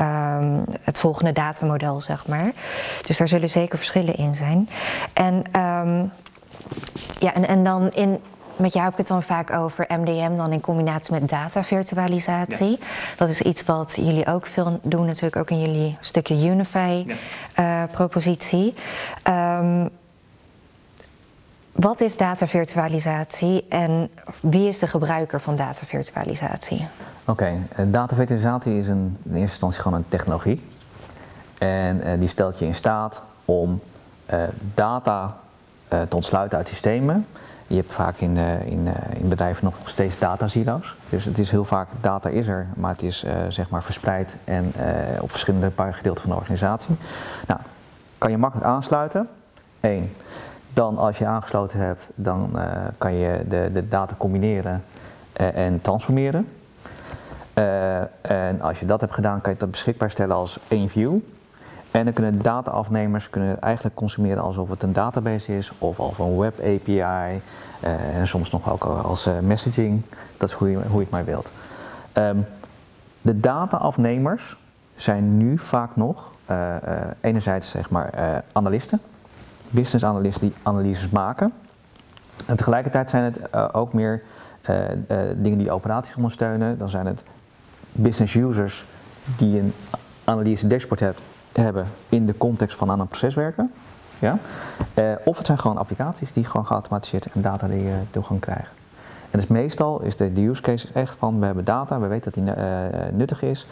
[0.00, 2.52] um, het volgende datamodel, zeg maar.
[3.06, 4.68] Dus daar zullen zeker verschillen in zijn.
[5.12, 6.12] En um,
[7.18, 8.20] ja, en, en dan in
[8.58, 12.78] met jou heb ik het dan vaak over MDM dan in combinatie met datavirtualisatie.
[13.16, 18.74] Dat is iets wat jullie ook veel doen, natuurlijk ook in jullie stukje Unify-propositie.
[19.24, 19.58] Ja.
[19.58, 19.90] Um,
[21.76, 26.86] wat is datavirtualisatie en wie is de gebruiker van datavirtualisatie?
[27.20, 30.62] Oké, okay, eh, datavirtualisatie is een, in eerste instantie gewoon een technologie.
[31.58, 33.80] En uh, die stelt je in staat om
[34.32, 34.42] uh,
[34.74, 35.36] data
[35.92, 37.26] uh, te ontsluiten uit systemen
[37.66, 40.96] je hebt vaak in, uh, in, uh, in bedrijven nog steeds datasilo's.
[41.08, 44.36] Dus het is heel vaak, data is er, maar het is uh, zeg maar verspreid
[44.44, 44.72] en
[45.20, 46.96] op verschillende gedeelten van de organisatie.
[47.46, 47.60] Nou,
[48.18, 49.28] kan je makkelijk aansluiten.
[49.80, 50.12] Eén.
[50.72, 52.58] Dan als je aangesloten hebt, dan
[52.98, 54.84] kan je de, de data combineren
[55.32, 56.48] en transformeren.
[58.20, 61.18] en als je dat hebt gedaan, kan je dat beschikbaar stellen als één view.
[61.96, 66.38] En dan kunnen dataafnemers kunnen eigenlijk consumeren alsof het een database is of als een
[66.38, 67.40] web API uh,
[68.14, 70.02] en soms nog ook als uh, messaging.
[70.36, 71.52] Dat is hoe je, hoe je het maar wilt.
[72.12, 72.46] Um,
[73.22, 74.56] de dataafnemers
[74.94, 76.74] zijn nu vaak nog uh,
[77.20, 79.00] enerzijds zeg maar analisten,
[79.70, 81.52] business analisten die analyses maken.
[82.46, 84.22] En tegelijkertijd zijn het ook meer
[85.36, 86.78] dingen die operaties ondersteunen.
[86.78, 87.24] Dan zijn het
[87.92, 88.84] business users
[89.36, 89.72] die een
[90.24, 91.22] analyse dashboard hebben
[91.60, 93.72] hebben in de context van aan een proces werken.
[94.18, 94.38] Ja?
[94.94, 98.68] Uh, of het zijn gewoon applicaties die gewoon geautomatiseerd en data die je toegang krijgen.
[99.30, 102.44] En dus meestal is de, use case echt van we hebben data, we weten dat
[102.44, 103.66] die uh, nuttig is.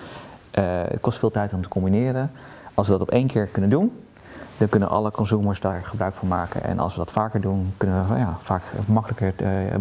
[0.59, 2.31] Uh, het kost veel tijd om te combineren.
[2.75, 4.05] Als we dat op één keer kunnen doen,
[4.59, 6.65] dan kunnen alle consumers daar gebruik van maken.
[6.65, 9.33] En als we dat vaker doen, kunnen we ja, vaak makkelijker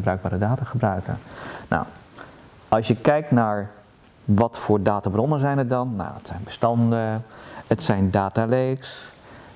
[0.01, 1.17] bruikbare data gebruiken.
[1.67, 1.85] Nou,
[2.67, 3.69] als je kijkt naar
[4.25, 5.95] wat voor databronnen zijn er dan?
[5.95, 7.23] Nou, het zijn bestanden,
[7.67, 9.13] het zijn data lakes,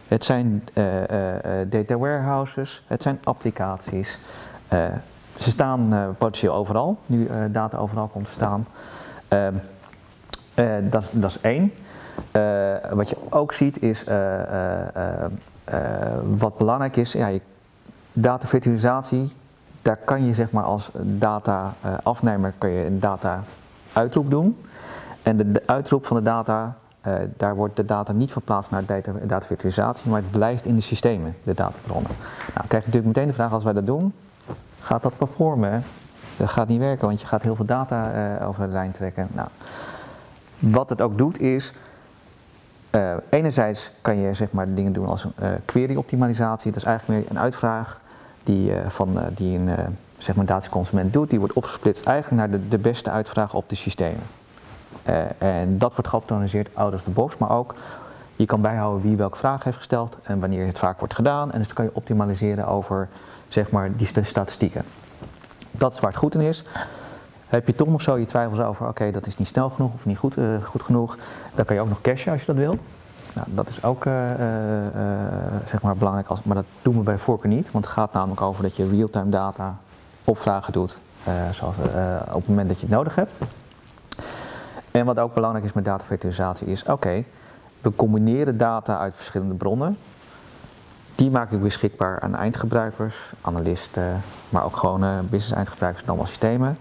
[0.08, 1.08] het zijn uh, uh,
[1.70, 4.20] data warehouses, het zijn applicaties.
[5.38, 8.67] Ze staan potentieel overal, nu data overal komt te staan.
[9.28, 9.54] Ehm,
[10.89, 11.74] dat, is één.
[12.93, 14.04] wat je ook ziet is,
[16.38, 17.30] wat belangrijk is, ja,
[18.13, 19.34] data virtualisatie,
[19.82, 23.43] daar kan je zeg maar als data afnemer kun je een data
[23.93, 24.58] uitroep doen.
[25.24, 26.76] En de uitroep van de data
[27.08, 30.82] uh, daar wordt de data niet verplaatst naar data, datavirtualisatie, maar het blijft in de
[30.82, 32.12] systemen, de databronnen.
[32.20, 34.13] Nou, dan krijg je natuurlijk meteen de vraag, als wij dat doen,
[34.80, 35.84] gaat dat performen?
[36.38, 39.28] Dat gaat niet werken, want je gaat heel veel data uh, over de lijn trekken.
[39.32, 39.48] Nou,
[40.60, 41.74] wat het ook doet is,
[42.91, 46.72] uh, enerzijds kan je zeg maar dingen doen als een query-optimalisatie.
[46.72, 48.00] Dat is eigenlijk meer een uitvraag
[48.43, 49.70] die, van, die een
[50.17, 51.30] zeg maar dataconsument doet.
[51.30, 54.24] Die wordt opgesplitst eigenlijk naar de, de beste uitvraag op de systemen.
[55.10, 57.76] Uh, en dat wordt geoptimaliseerd out of the box, maar ook
[58.36, 61.52] je kan bijhouden wie welke vraag heeft gesteld en wanneer het vaak wordt gedaan.
[61.52, 63.08] En dus kan je optimaliseren over
[63.48, 64.84] zeg maar, die statistieken.
[65.72, 66.63] Dat is waar het goed in is.
[67.48, 70.06] Heb je toch nog zo je twijfels over, oké, dat is niet snel genoeg of
[70.06, 71.17] niet goed, uh, goed genoeg,
[71.56, 72.78] dan kan je ook nog cachen als je dat wil.
[73.34, 74.13] Nou, dat is ook uh,
[75.65, 77.72] zeg maar belangrijk, als, maar dat doen we bij voorkeur niet.
[77.72, 79.76] Want het gaat namelijk over dat je real-time data
[80.24, 80.98] opvragen doet,
[81.52, 81.76] zoals,
[82.28, 83.32] op het moment dat je het nodig hebt.
[84.98, 87.24] En wat ook belangrijk is met datavirtualisatie is, oké,
[87.82, 89.98] we combineren data uit verschillende bronnen.
[91.16, 96.28] Die maak ik beschikbaar aan eindgebruikers, analisten, maar ook gewoon uh, business eindgebruikers en allemaal
[96.28, 96.78] systemen.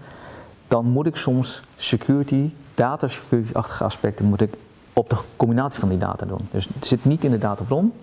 [0.67, 4.53] Dan moet ik soms security, data security-achtige aspecten moet ik
[4.93, 6.47] op de combinatie van die data doen.
[6.51, 7.93] Dus het zit niet in de databron.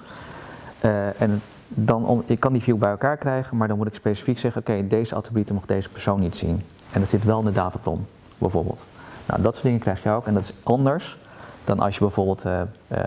[0.84, 4.38] Uh, en dan ik kan die view bij elkaar krijgen, maar dan moet ik specifiek
[4.38, 6.62] zeggen, oké, deze attributen mag deze persoon niet zien.
[6.92, 8.06] En dat zit wel in de databron,
[8.38, 8.80] bijvoorbeeld.
[9.26, 11.16] Nou, dat soort dingen krijg je ook en dat is anders
[11.64, 12.98] dan als je bijvoorbeeld, uh, uh,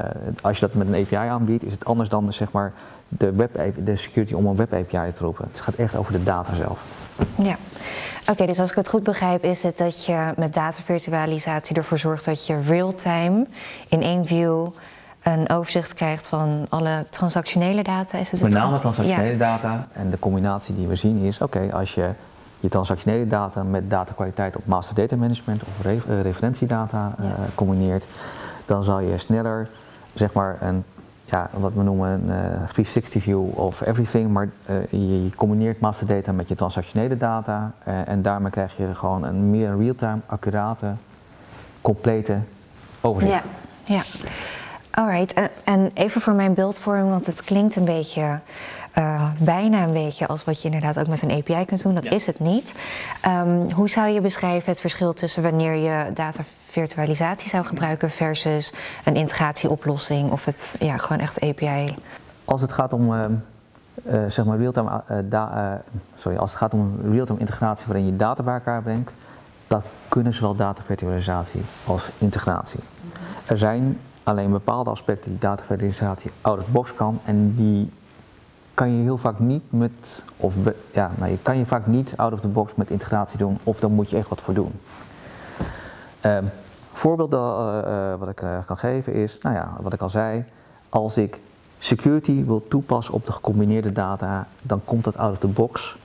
[0.41, 2.73] als je dat met een API aanbiedt, is het anders dan zeg maar
[3.08, 5.47] de, web de security om een web API te roepen.
[5.49, 6.82] Het gaat echt over de data zelf.
[7.36, 7.56] Ja,
[8.30, 12.25] Oké, dus als ik het goed begrijp, is het dat je met datavirtualisatie ervoor zorgt
[12.25, 13.45] dat je real-time
[13.88, 14.67] in één view
[15.21, 18.17] een overzicht krijgt van alle transactionele data.
[18.17, 19.38] Is het Met name transactionele Ja.
[19.38, 22.10] data en de combinatie die we zien is, oké, als je
[22.60, 27.36] je transactionele data met datakwaliteit op master data management of re- eh, referentiedata eh, Ja.
[27.56, 28.06] combineert,
[28.65, 29.67] dan zal je sneller,
[30.13, 30.84] zeg maar, een,
[31.26, 35.80] ja, wat we noemen een eh, 360 view of everything, maar eh, je, je combineert
[35.80, 40.17] master data met je transactionele data eh, en daarmee krijg je gewoon een meer real-time,
[40.26, 40.91] accurate,
[41.82, 42.38] complete
[43.02, 43.34] overzicht.
[43.34, 44.02] Ja, ja.
[44.91, 48.39] Alright, en even voor mijn beeldvorming, want het klinkt een beetje,
[48.97, 51.95] eh, bijna een beetje als wat je inderdaad ook met een API kunt doen.
[51.95, 52.12] Dat Ja.
[52.12, 52.73] is het niet.
[53.21, 58.73] Ehm, hoe zou je beschrijven het verschil tussen wanneer je datavirtualisatie zou gebruiken versus
[59.05, 61.95] een integratieoplossing of het ja, gewoon echt API?
[62.45, 63.31] Als het gaat om, ehm,
[64.05, 65.79] eh, zeg maar real-time, eh, da- eh,
[66.15, 69.13] sorry, als het gaat om real-time integratie waarin je data bij elkaar brengt,
[69.67, 72.79] dat kunnen zowel datavirtualisatie als integratie.
[73.45, 77.91] Er zijn alleen bepaalde aspecten die datavirtualisatie out of the box kan en die
[78.78, 80.56] kan je heel vaak niet met, of
[80.92, 83.80] ja, nou, je kan je vaak niet out of the box met integratie doen of
[83.80, 84.72] dan moet je echt wat voor doen.
[86.22, 86.46] Ehm
[86.98, 90.46] voorbeeld eh, eh, wat ik eh, kan geven is, nou ja, wat ik al zei,
[90.90, 91.42] als ik
[91.78, 95.98] security wil toepassen op de gecombineerde data, dan komt dat out of the box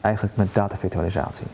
[0.00, 1.46] eigenlijk met datavirtualisatie.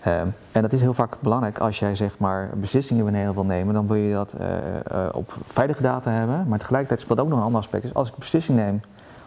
[0.00, 3.74] Ehm, en dat is heel vaak belangrijk als jij zeg maar beslissingen wanneer wil nemen,
[3.74, 4.34] dan wil je dat
[5.12, 6.48] op veilige data hebben.
[6.48, 7.82] Maar tegelijkertijd speelt ook nog een ander aspect.
[7.82, 8.80] Dus als ik beslissing neem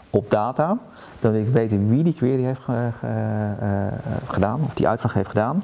[0.09, 0.77] op data,
[1.19, 3.93] dan wil ik weten wie die query heeft ge- eh, eh,
[4.27, 5.63] gedaan, of die uitvraag heeft gedaan.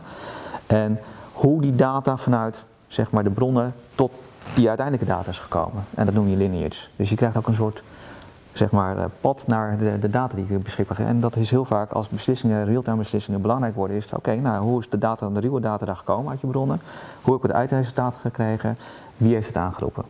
[0.65, 0.99] En
[1.32, 4.12] hoe die data vanuit zeg maar, de bronnen tot
[4.56, 5.84] die uiteindelijke data is gekomen.
[5.95, 6.88] En dat noem je lineage.
[6.95, 7.84] Dus je krijgt ook een soort
[8.53, 11.10] zeg maar, eh, pad naar de, de data die beschikbaar hebt.
[11.10, 14.79] En dat is heel vaak als beslissingen, real-time beslissingen belangrijk worden, is oké, nou hoe
[14.79, 16.82] is de data, de ruwe data daar gekomen uit je bronnen?
[17.21, 18.77] Hoe heb ik het eindresultaat gekregen?
[19.17, 20.03] Wie heeft het aangeroepen?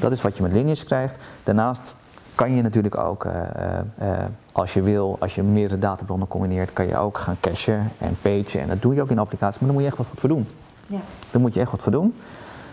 [0.00, 1.16] Dat is wat je met lineage krijgt.
[1.42, 1.94] Daarnaast
[2.40, 6.72] kan je natuurlijk ook, eh, eh, eh, als je wil, als je meerdere databronnen combineert,
[6.72, 8.60] kan je ook gaan cachen en pagen.
[8.60, 10.48] En dat doe je ook in applicaties, maar daar moet je echt wat voor doen.
[10.86, 11.00] Ja.
[11.30, 12.14] Daar moet je echt wat voor doen.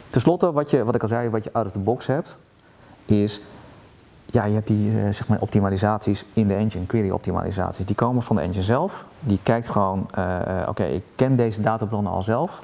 [0.09, 2.37] Ten slotte, wat, je, wat ik al zei, wat je out of the box hebt,
[3.05, 3.41] is,
[4.25, 7.85] ja, je hebt die zeg maar optimalisaties in de engine, query optimalisaties.
[7.85, 9.05] Die komen van de engine zelf.
[9.19, 10.07] Die kijkt gewoon,
[10.67, 12.61] oké, ik ken deze databronnen al zelf.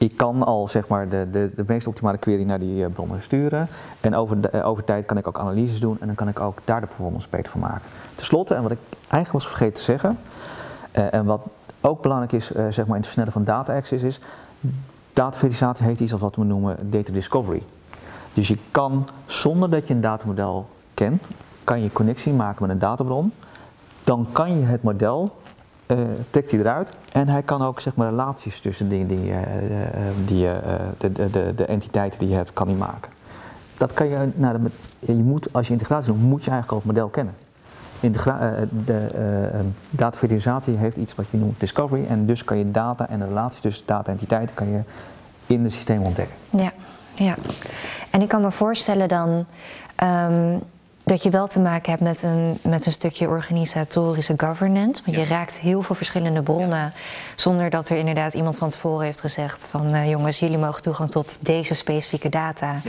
[0.00, 3.22] Ik kan al zeg maar de, de, de meest optimale query naar die eh, bronnen
[3.22, 3.68] sturen.
[4.00, 6.40] En over, de- eh, over tijd kan ik ook analyses doen en dan kan ik
[6.40, 7.82] ook daar de performance beter van maken.
[8.14, 10.18] Ten slotte, en wat ik eigenlijk was vergeten te zeggen,
[10.92, 11.40] eh, en wat
[11.80, 14.20] ook belangrijk is zeg maar in het versnellen van data access is,
[15.12, 17.62] dataverifikatie heeft iets als wat we noemen data discovery.
[18.32, 21.26] Dus je kan, zonder dat je een datamodel kent,
[21.64, 23.32] kan je connectie maken met een databron.
[24.04, 25.36] Dan kan je het model,
[26.30, 30.00] trekt hij eruit en hij kan ook zeg maar relaties tussen die, die, eh, eh,
[30.24, 30.48] die,
[30.98, 33.12] de, de, de, de entiteiten die je hebt, kan hij maken.
[33.74, 34.28] Dat kan je,
[34.98, 37.34] je moet, als je integratie doet, moet je eigenlijk al het model kennen.
[38.00, 43.08] Integra de eh, datavirtualisatie heeft iets wat je noemt discovery en dus kan je data
[43.08, 44.80] en de relaties tussen data-entiteiten kan je
[45.46, 46.36] in het systeem ontdekken.
[46.50, 46.72] Ja,
[47.14, 47.34] ja.
[48.10, 49.46] En ik kan me voorstellen dan
[49.96, 50.56] ehm,
[51.10, 55.02] dat je wel te maken hebt met een, met een stukje organisatorische governance.
[55.04, 56.92] Want je raakt heel veel verschillende bronnen
[57.36, 61.10] zonder dat er inderdaad iemand van tevoren heeft gezegd van eh, jongens, jullie mogen toegang
[61.10, 62.80] tot deze specifieke data.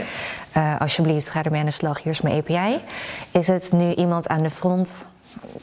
[0.52, 2.80] Eh, alsjeblieft, ga ermee aan de slag, hier is mijn API.
[3.30, 4.88] Is het nu iemand aan de front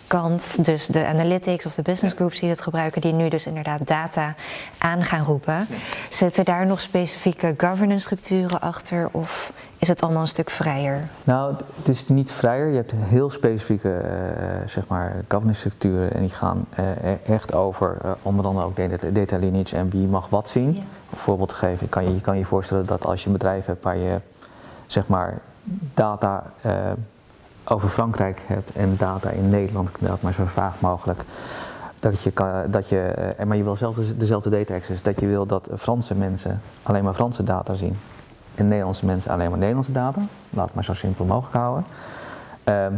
[0.07, 3.87] kant, dus de analytics of de business groups die het gebruiken, die nu dus inderdaad
[3.87, 4.35] data
[4.77, 5.67] aan gaan roepen.
[6.09, 11.07] Zitten daar nog specifieke governance structuren achter of is het allemaal een stuk vrijer?
[11.23, 12.67] Nou, het- is niet vrijer.
[12.67, 17.53] Je hebt heel specifieke eh, zeg maar governance structuren en die gaan eh, e- echt
[17.53, 20.73] over eh, onder andere ook data, data lineage en wie mag wat zien.
[20.73, 20.79] Ja.
[21.11, 23.33] Een voorbeeld te geven, je kan je, je kan je voorstellen dat als je een
[23.33, 24.17] bedrijf hebt waar je
[24.87, 25.33] zeg maar
[25.93, 26.43] data
[27.63, 31.23] over Frankrijk hebt en data in Nederland, dat maar zo vaag mogelijk.
[31.99, 33.13] Dat je, kan, dat je,
[33.45, 37.03] maar je wil zelf de- dezelfde data access, dat je wil dat Franse mensen alleen
[37.03, 37.97] maar Franse data zien
[38.59, 40.21] en Nederlandse mensen alleen maar Nederlandse data.
[40.49, 41.85] Laat het maar zo simpel mogelijk houden.
[42.63, 42.93] Ehm,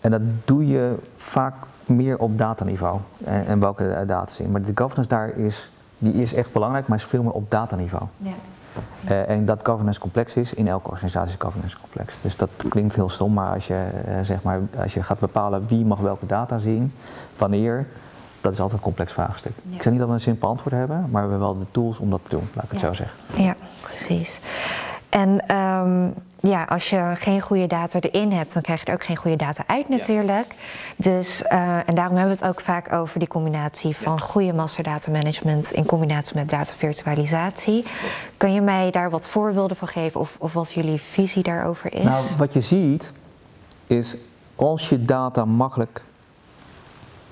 [0.00, 1.54] en dat doe je vaak
[1.86, 4.50] meer op dataniveau en, en welke eh, data zien.
[4.50, 8.04] Maar de governance daar is, die is echt belangrijk, maar is veel meer op dataniveau.
[8.16, 8.30] Ja.
[9.04, 12.16] Eh, en dat governance complex is, in elke organisatie is governance complex.
[12.20, 15.64] Dus dat klinkt heel stom, maar als je, eh, zeg maar als je gaat bepalen
[15.68, 16.92] wie mag welke data zien,
[17.38, 17.86] wanneer,
[18.40, 19.52] dat is altijd een complex vraagstuk.
[19.62, 19.76] Ja.
[19.76, 21.98] Ik zeg niet dat we een simpel antwoord hebben, maar we hebben wel de tools
[21.98, 22.86] om dat te doen, laat ik het Ja.
[22.86, 23.18] zo zeggen.
[23.42, 24.40] Ja, precies.
[25.10, 26.08] En ehm,
[26.40, 29.36] ja, als je geen goede data erin hebt, dan krijg je er ook geen goede
[29.36, 30.54] data uit natuurlijk.
[30.96, 35.10] Dus, uh, en daarom hebben we het ook vaak over die combinatie van goede masterdata
[35.10, 37.84] management in combinatie met data virtualisatie.
[38.36, 42.04] Kun je mij daar wat voorbeelden van geven of, of wat jullie visie daarover is?
[42.04, 43.12] Nou, wat je ziet
[43.86, 44.16] is
[44.56, 46.02] als je data makkelijk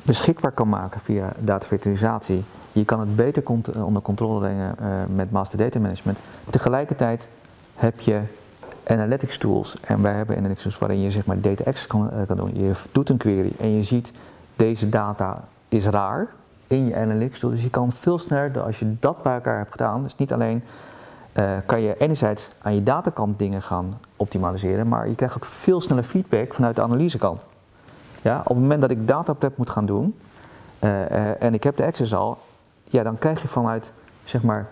[0.03, 3.43] beschikbaar kan maken via datavirtualisatie, je kan het beter
[3.85, 6.19] onder controle brengen uh, met master data management.
[6.51, 7.29] Tegelijkertijd
[7.79, 8.21] heb je
[8.87, 9.77] analytics tools.
[9.81, 12.51] En wij hebben analytics tools waarin je zeg maar data access kan, eh, kan doen.
[12.55, 14.13] Je doet een query en je ziet
[14.57, 16.27] deze data is raar
[16.67, 17.51] in je analytics tool.
[17.51, 20.63] Dus je kan veel sneller, als je dat bij elkaar hebt gedaan, dus niet alleen
[21.35, 25.81] uh, kan je enerzijds aan je datakant dingen gaan optimaliseren, maar je krijgt ook veel
[25.81, 27.47] sneller feedback vanuit de analysekant.
[28.23, 30.19] Ja, op het moment dat ik dataprep moet gaan doen
[30.81, 32.39] uh, en ik heb de access al,
[32.85, 33.93] ja, dan krijg je vanuit
[34.25, 34.69] zeg maar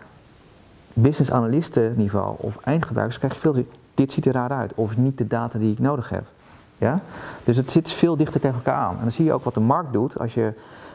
[0.98, 4.96] business analisten niveau of eindgebruikers krijg je veel dit ziet er raar uit of is
[4.96, 6.24] niet de data die ik nodig heb.
[6.78, 7.00] Ja?
[7.44, 8.94] Dus het zit veel dichter tegen elkaar aan.
[8.94, 10.18] En dan zie je ook wat de markt doet.
[10.18, 10.52] Als je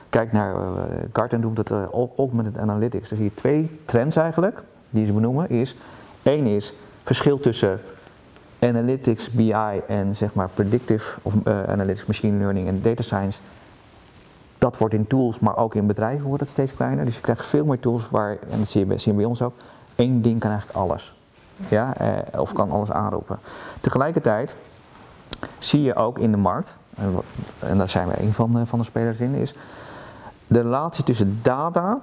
[0.10, 0.70] kijkt naar, uh,
[1.14, 1.84] Gartner noemt het uh,
[2.18, 3.10] augmented analytics.
[3.10, 5.50] Dan zie je twee trends eigenlijk, die ze benoemen.
[5.50, 5.76] Is,
[6.24, 6.74] één is
[7.04, 7.80] verschil tussen
[8.60, 13.40] analytics, BI en zeg maar predictive of uh, analytics, machine learning en data science.
[14.58, 17.06] Dat wordt in tools, maar ook in bedrijven wordt het steeds kleiner.
[17.06, 19.54] Dus je krijgt veel meer tools waar, en dat zie je bij ons ook,
[20.02, 21.16] één ding kan eigenlijk alles.
[21.68, 23.40] Ja, eh, of kan alles aanroepen.
[23.82, 24.56] Tegelijkertijd
[25.60, 26.78] zie je ook in de markt,
[27.60, 29.54] en daar zijn we een van, eh, van de spelers in, is
[30.48, 32.02] de relatie tussen data,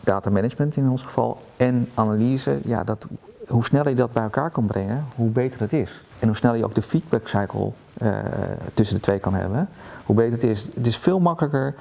[0.00, 2.60] data management in ons geval, en analyse.
[2.64, 3.06] Ja, dat,
[3.48, 6.02] hoe sneller je dat bij elkaar kan brengen, hoe beter het is.
[6.18, 7.70] En hoe sneller je ook de feedback cycle
[8.02, 8.18] uh,
[8.74, 9.68] tussen de twee kan hebben,
[10.04, 10.64] hoe beter het is.
[10.74, 11.74] Het is veel makkelijker.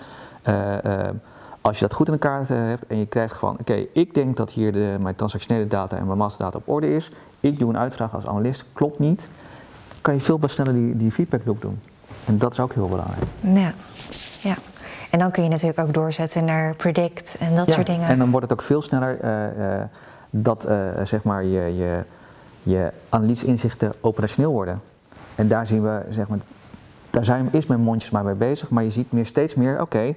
[1.61, 4.51] Als je dat goed in elkaar hebt en je krijgt van, oké, ik denk dat
[4.51, 7.11] hier de, mijn transactionele data en mijn masterdata op orde is.
[7.39, 9.27] Ik doe een uitvraag als analist, klopt niet.
[10.01, 11.79] Kan je veel sneller die, die feedback loop doen.
[12.25, 13.23] En dat is ook heel belangrijk.
[13.39, 13.73] Ja,
[14.41, 14.55] ja.
[15.09, 18.07] En dan kun je natuurlijk ook doorzetten naar predict en dat soort dingen.
[18.07, 19.83] En dan wordt het ook veel sneller uh, uh,
[20.29, 22.03] dat uh, zeg maar je, je,
[22.63, 24.81] je analytische inzichten operationeel worden.
[25.35, 26.37] En daar zien we, zeg maar,
[27.09, 30.15] daar zijn, is men mondjesmaat mee bezig, maar je ziet meer, steeds meer, oké,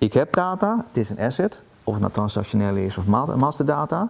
[0.00, 4.08] ik heb data, het is een asset, of het nou transactioneel is of masterdata.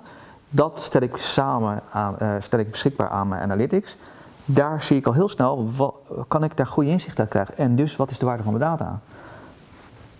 [0.50, 3.96] Dat stel ik samen aan, uh, stel ik beschikbaar aan mijn analytics.
[4.44, 5.94] Daar zie ik al heel snel, wat,
[6.28, 7.56] kan ik daar goede inzicht uit krijgen?
[7.56, 9.00] En dus, wat is de waarde van mijn data?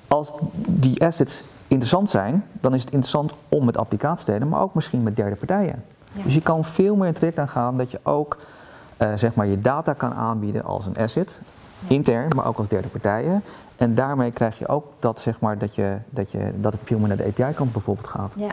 [0.08, 0.32] Als
[0.68, 4.74] die assets interessant zijn, dan is het interessant om met applicaties te delen, maar ook
[4.74, 5.84] misschien met derde partijen.
[6.12, 6.22] Ja.
[6.22, 8.36] Dus je kan veel meer in het traject aan gaan dat je ook
[8.98, 11.40] uh, zeg maar je data kan aanbieden als een asset,
[11.86, 13.42] intern, maar ook als derde partijen.
[13.76, 16.98] En daarmee krijg je ook dat, zeg maar, dat, je, dat, je, dat het veel
[16.98, 18.32] meer naar de API-kant bijvoorbeeld gaat.
[18.36, 18.50] Ja.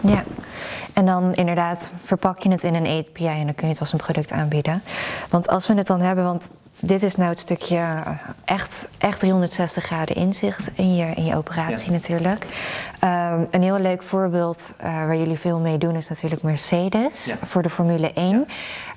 [0.00, 0.22] ja,
[0.92, 3.92] en dan inderdaad verpak je het in een API en dan kun je het als
[3.92, 4.82] een product aanbieden.
[5.30, 6.48] Want als we het dan hebben, want
[6.80, 8.02] dit is nou het stukje
[8.44, 12.44] echt, echt 360 graden inzicht in je, in je operatie natuurlijk.
[13.04, 17.36] Um, een heel leuk voorbeeld uh, waar jullie veel mee doen is natuurlijk Mercedes ja.
[17.46, 18.46] voor de Formule 1.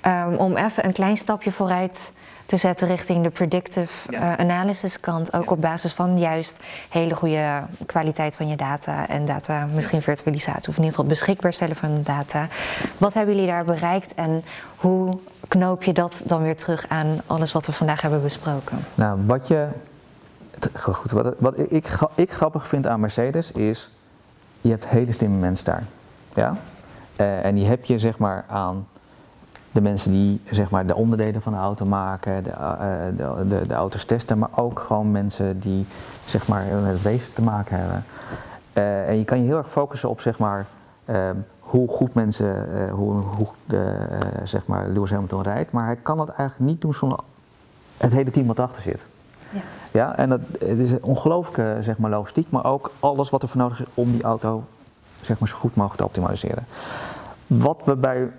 [0.03, 0.26] Ja.
[0.26, 2.11] Um, om even een klein stapje vooruit
[2.45, 4.19] te zetten richting de predictive ja.
[4.19, 5.33] uh, analysis kant.
[5.33, 10.69] Ook op basis van juist hele goede kwaliteit van je data en data, misschien virtualisatie
[10.69, 12.47] of in ieder geval beschikbaar stellen van data.
[12.97, 14.43] Wat hebben jullie daar bereikt en
[14.75, 15.17] hoe
[15.47, 18.77] knoop je dat dan weer terug aan alles wat we vandaag hebben besproken?
[18.95, 19.67] Nou, wat je.
[20.73, 23.89] Goed, wat, wat ik, ik grappig vind aan Mercedes is.
[24.61, 25.83] Je hebt hele slimme mensen daar.
[26.33, 26.55] Ja?
[27.17, 28.87] Uh, en die heb je zeg maar aan
[29.74, 32.78] de mensen die zeg maar, de onderdelen van de auto maken, de, uh,
[33.17, 35.86] de, de, de, auto's testen, maar ook gewoon mensen die
[36.26, 38.05] zeg maar, met het wezen te maken hebben.
[38.74, 40.65] Uh, en je kan je heel erg focussen op zeg maar,
[41.05, 43.95] uh, hoe goed mensen, hoe, hoe de,
[44.43, 47.19] zeg maar Lewis Hamilton rijdt, maar hij kan dat eigenlijk niet doen zonder
[47.97, 49.05] het hele team wat erachter zit.
[49.49, 49.59] Ja.
[49.91, 53.49] ja, en dat, het is een ongelooflijke zeg maar, logistiek, maar ook alles wat er
[53.49, 54.63] voor nodig is om die auto
[55.21, 56.65] zeg maar, zo goed mogelijk te optimaliseren.
[57.47, 58.30] Wat we bij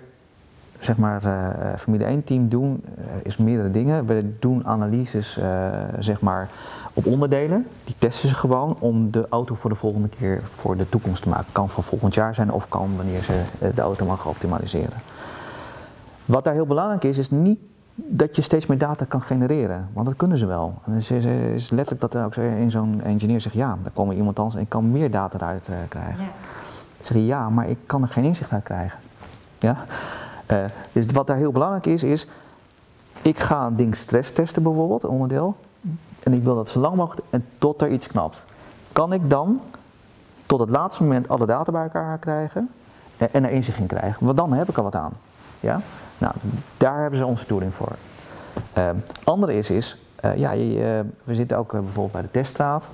[0.79, 4.05] zeg maar, uh, Formule 1 team doen, uh, is meerdere dingen.
[4.05, 5.69] We doen analyses uh,
[5.99, 6.49] zeg maar,
[6.93, 7.67] op onderdelen.
[7.83, 11.29] Die testen ze gewoon om de auto voor de volgende keer voor de toekomst te
[11.29, 11.51] maken.
[11.51, 13.41] Kan van volgend jaar zijn of kan wanneer ze
[13.75, 14.97] de auto mag optimaliseren.
[16.25, 17.59] Wat daar heel belangrijk is, is niet
[17.95, 19.89] dat je steeds meer data kan genereren.
[19.93, 20.79] Want dat kunnen ze wel.
[20.85, 24.13] En het is, is letterlijk dat er ook in zo'n engineer zegt, ja, daar komt
[24.13, 26.23] iemand anders en ik kan meer data eruit krijgen.
[26.23, 26.29] Ja.
[26.97, 28.99] Dan zeg je, ja, maar ik kan er geen inzicht uit krijgen.
[29.59, 29.77] Ja?
[30.51, 32.27] Uh, dus wat daar heel belangrijk is, is
[33.21, 35.55] ik ga een ding stress testen bijvoorbeeld, een onderdeel.
[36.23, 38.43] En ik wil dat zo lang mogelijk en tot er iets knapt.
[38.91, 39.61] Kan ik dan
[40.45, 42.69] tot het laatste moment alle data bij elkaar krijgen
[43.17, 44.25] en, en er inzicht in krijgen?
[44.25, 45.13] Want dan heb ik er wat aan.
[45.59, 45.81] Ja?
[46.17, 46.33] Nou,
[46.77, 47.95] daar hebben ze onze tooling voor.
[48.73, 49.97] Ehm, andere is, is
[50.35, 52.89] ja, je, we zitten ook bijvoorbeeld bij de teststraat.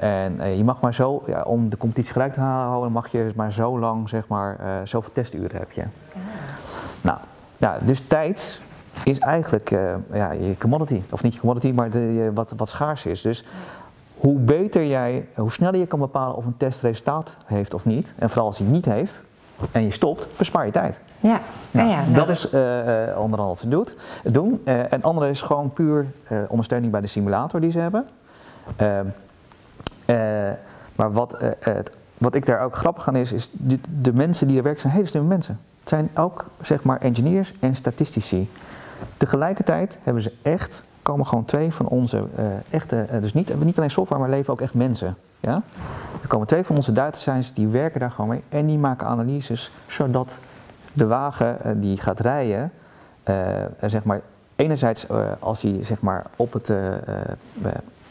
[0.00, 3.52] En je mag maar zo, ja, om de competitie gelijk te houden, mag je maar
[3.52, 5.82] zo lang, zeg maar, zoveel testuren heb je.
[7.00, 7.18] Nou,
[7.56, 8.60] ja, dus tijd
[9.04, 9.70] is eigenlijk
[10.12, 11.02] ja, je commodity.
[11.10, 13.22] Of niet je commodity, maar de, wat, wat schaars is.
[13.22, 13.44] Dus
[14.16, 18.14] hoe beter jij, hoe sneller je kan bepalen of een test resultaat heeft of niet.
[18.18, 19.22] En vooral als hij niet heeft
[19.70, 21.00] en je stopt, bespaar je tijd.
[21.20, 22.60] Ja, nou, ja, dat is uh,
[23.16, 24.62] onder andere wat ze doet, doen.
[24.64, 28.06] Uh, en andere is gewoon puur uh, ondersteuning bij de simulator die ze hebben.
[30.04, 30.52] Ehm,
[30.96, 34.56] maar wat, het, wat ik daar ook grappig aan is, is de, de, mensen die
[34.56, 35.60] er werken zijn hele slimme mensen.
[35.80, 38.50] Het zijn ook zeg maar engineers en statistici.
[39.16, 42.24] Tegelijkertijd hebben ze echt komen gewoon twee van onze
[42.70, 45.16] echte, dus niet, niet alleen software, maar leven ook echt mensen.
[45.40, 45.62] Ja?
[46.22, 49.06] Er komen twee van onze data science die werken daar gewoon mee en die maken
[49.06, 50.32] analyses zodat
[50.92, 52.72] de wagen die gaat rijden,
[53.80, 54.20] zeg maar,
[54.56, 55.06] enerzijds
[55.38, 56.72] als hij zeg maar, op het,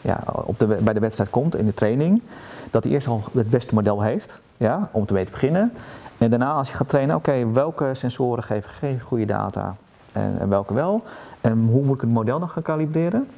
[0.02, 2.22] ja, op de, bij de wedstrijd komt in de training,
[2.70, 5.72] dat hij eerst al het beste model heeft, ja, om te weten beginnen.
[6.18, 9.76] En daarna als je gaat trainen, oké, welke sensoren geven, geven goede data
[10.12, 11.02] en, welke wel.
[11.40, 13.28] En hoe moet ik het model dan gaan kalibreren?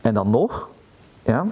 [0.00, 0.68] En dan nog,
[1.22, 1.46] ja,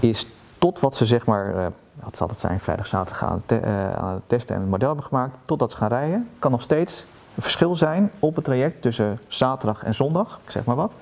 [0.00, 0.26] is
[0.58, 4.22] tot wat ze zeg maar, uh, wat zal het zijn, vrijdag, zaterdag gaan te, het
[4.26, 7.04] testen en het model hebben gemaakt, totdat ze gaan rijden, kan nog steeds
[7.38, 10.92] verschil zijn op het traject tussen zaterdag en zondag, ik zeg maar wat,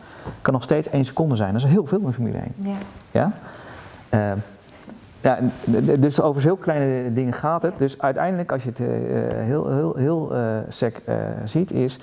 [0.42, 1.52] kan nog steeds één seconde zijn.
[1.52, 2.54] Dat is heel veel in Formule 1.
[2.56, 2.76] Ja.
[3.10, 3.32] ja?
[4.10, 4.32] Uh,
[5.20, 5.38] ja,
[5.98, 7.78] dus over heel kleine dingen gaat het.
[7.78, 10.32] Dus uiteindelijk, als je het heel, heel, heel
[10.68, 11.02] sec
[11.44, 11.98] ziet, is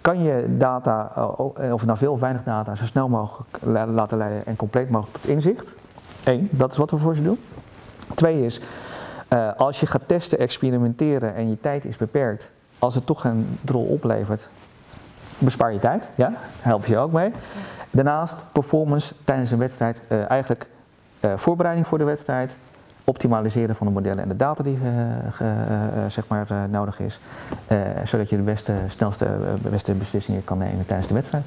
[0.00, 1.38] kan je data, eh,
[1.72, 3.58] of het nou veel of weinig data, zo snel mogelijk
[3.92, 5.74] laten leiden en compleet mogelijk tot inzicht.
[6.24, 7.38] Eén, dat is wat we voor ze doen.
[8.14, 8.60] Twee is,
[9.32, 13.58] uh, als je gaat testen, experimenteren en je tijd is beperkt, als het toch een
[13.64, 14.48] drol oplevert,
[15.38, 16.10] bespaar je tijd.
[16.14, 16.32] Ja?
[16.60, 17.32] Help je ook mee.
[17.90, 20.66] Daarnaast performance tijdens een wedstrijd, uh, eigenlijk
[21.36, 22.56] voorbereiding voor de wedstrijd,
[23.04, 25.48] optimaliseren van de modellen en de data die uh,
[26.08, 27.20] zeg maar, nodig is.
[28.04, 29.26] zodat je de beste, snelste,
[29.70, 31.44] beste beslissingen kan nemen tijdens de wedstrijd.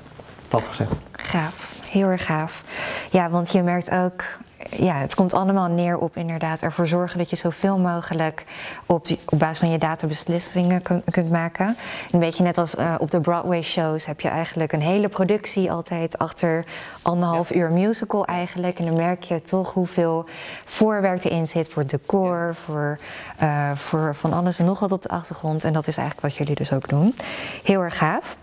[0.53, 0.91] Plat gezegd.
[1.11, 2.63] Gaaf, heel erg gaaf.
[3.11, 4.23] Ja, want je merkt ook
[4.69, 8.45] ja, het komt allemaal neer op inderdaad ervoor zorgen dat je zoveel mogelijk
[8.85, 10.81] op, op basis van je data beslissingen
[11.11, 11.77] kunt maken.
[12.11, 15.71] Een beetje net als uh, op de Broadway shows heb je eigenlijk een hele productie
[15.71, 16.65] altijd achter
[17.01, 18.79] anderhalf uur musical eigenlijk.
[18.79, 20.25] En dan merk je toch hoeveel
[20.65, 22.99] voorwerk erin zit voor decor, voor,
[23.41, 25.63] uh, voor van alles en nog wat op de achtergrond.
[25.63, 27.15] En dat is eigenlijk wat jullie dus ook doen.
[27.63, 28.35] Heel erg gaaf.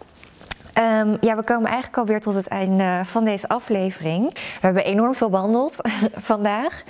[0.79, 4.33] Um, ja, we komen eigenlijk alweer tot het einde van deze aflevering.
[4.35, 5.75] We hebben enorm veel behandeld
[6.31, 6.83] vandaag.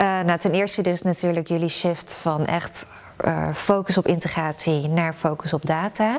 [0.00, 2.86] Uh, nou, ten eerste dus natuurlijk jullie shift van echt
[3.24, 6.18] uh, focus op integratie naar focus op data.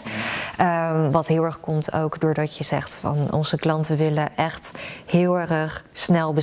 [0.62, 4.72] Um, wat heel erg komt ook doordat je zegt van onze klanten willen echt
[5.06, 6.34] heel erg snel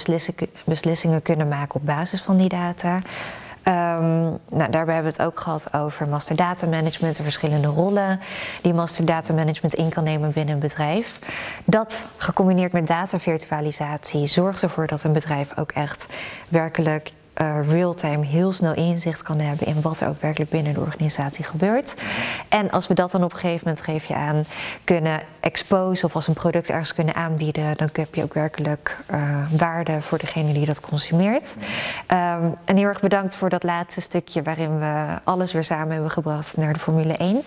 [0.65, 2.99] beslissingen kunnen maken op basis van die data.
[3.69, 8.21] Um, nou, daarbij hebben we het ook gehad over master data management, de verschillende rollen
[8.63, 11.19] die master data management in kan nemen binnen een bedrijf.
[11.65, 16.07] Dat gecombineerd met data virtualisatie zorgt ervoor dat een bedrijf ook echt
[16.49, 20.81] werkelijk uh, real-time heel snel inzicht kan hebben in wat er ook werkelijk binnen de
[20.81, 21.95] organisatie gebeurt.
[22.49, 24.45] En als we dat dan op een gegeven moment, geef je aan,
[24.85, 29.19] kunnen exposen of als een product ergens kunnen aanbieden, dan heb je ook werkelijk uh,
[29.57, 31.55] waarde voor degene die dat consumeert.
[32.09, 36.11] Um, en heel erg bedankt voor dat laatste stukje waarin we alles weer samen hebben
[36.11, 37.43] gebracht naar de Formule 1.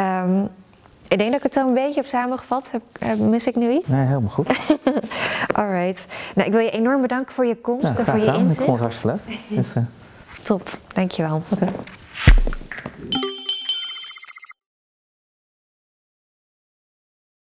[0.00, 0.50] Um,
[1.12, 2.70] ik denk dat ik het zo een beetje heb samengevat.
[2.70, 3.88] Heb, eh, mis ik nu iets?
[3.88, 4.48] Nee, helemaal goed.
[5.58, 6.06] Alright.
[6.34, 8.60] Nou, ik wil je enorm bedanken voor je komst en voor je inzicht.
[8.60, 9.38] Ik vond het hartstikke leuk.
[9.56, 9.82] Dus, uh...
[10.42, 11.42] Top, dankjewel.
[11.48, 11.68] Okay.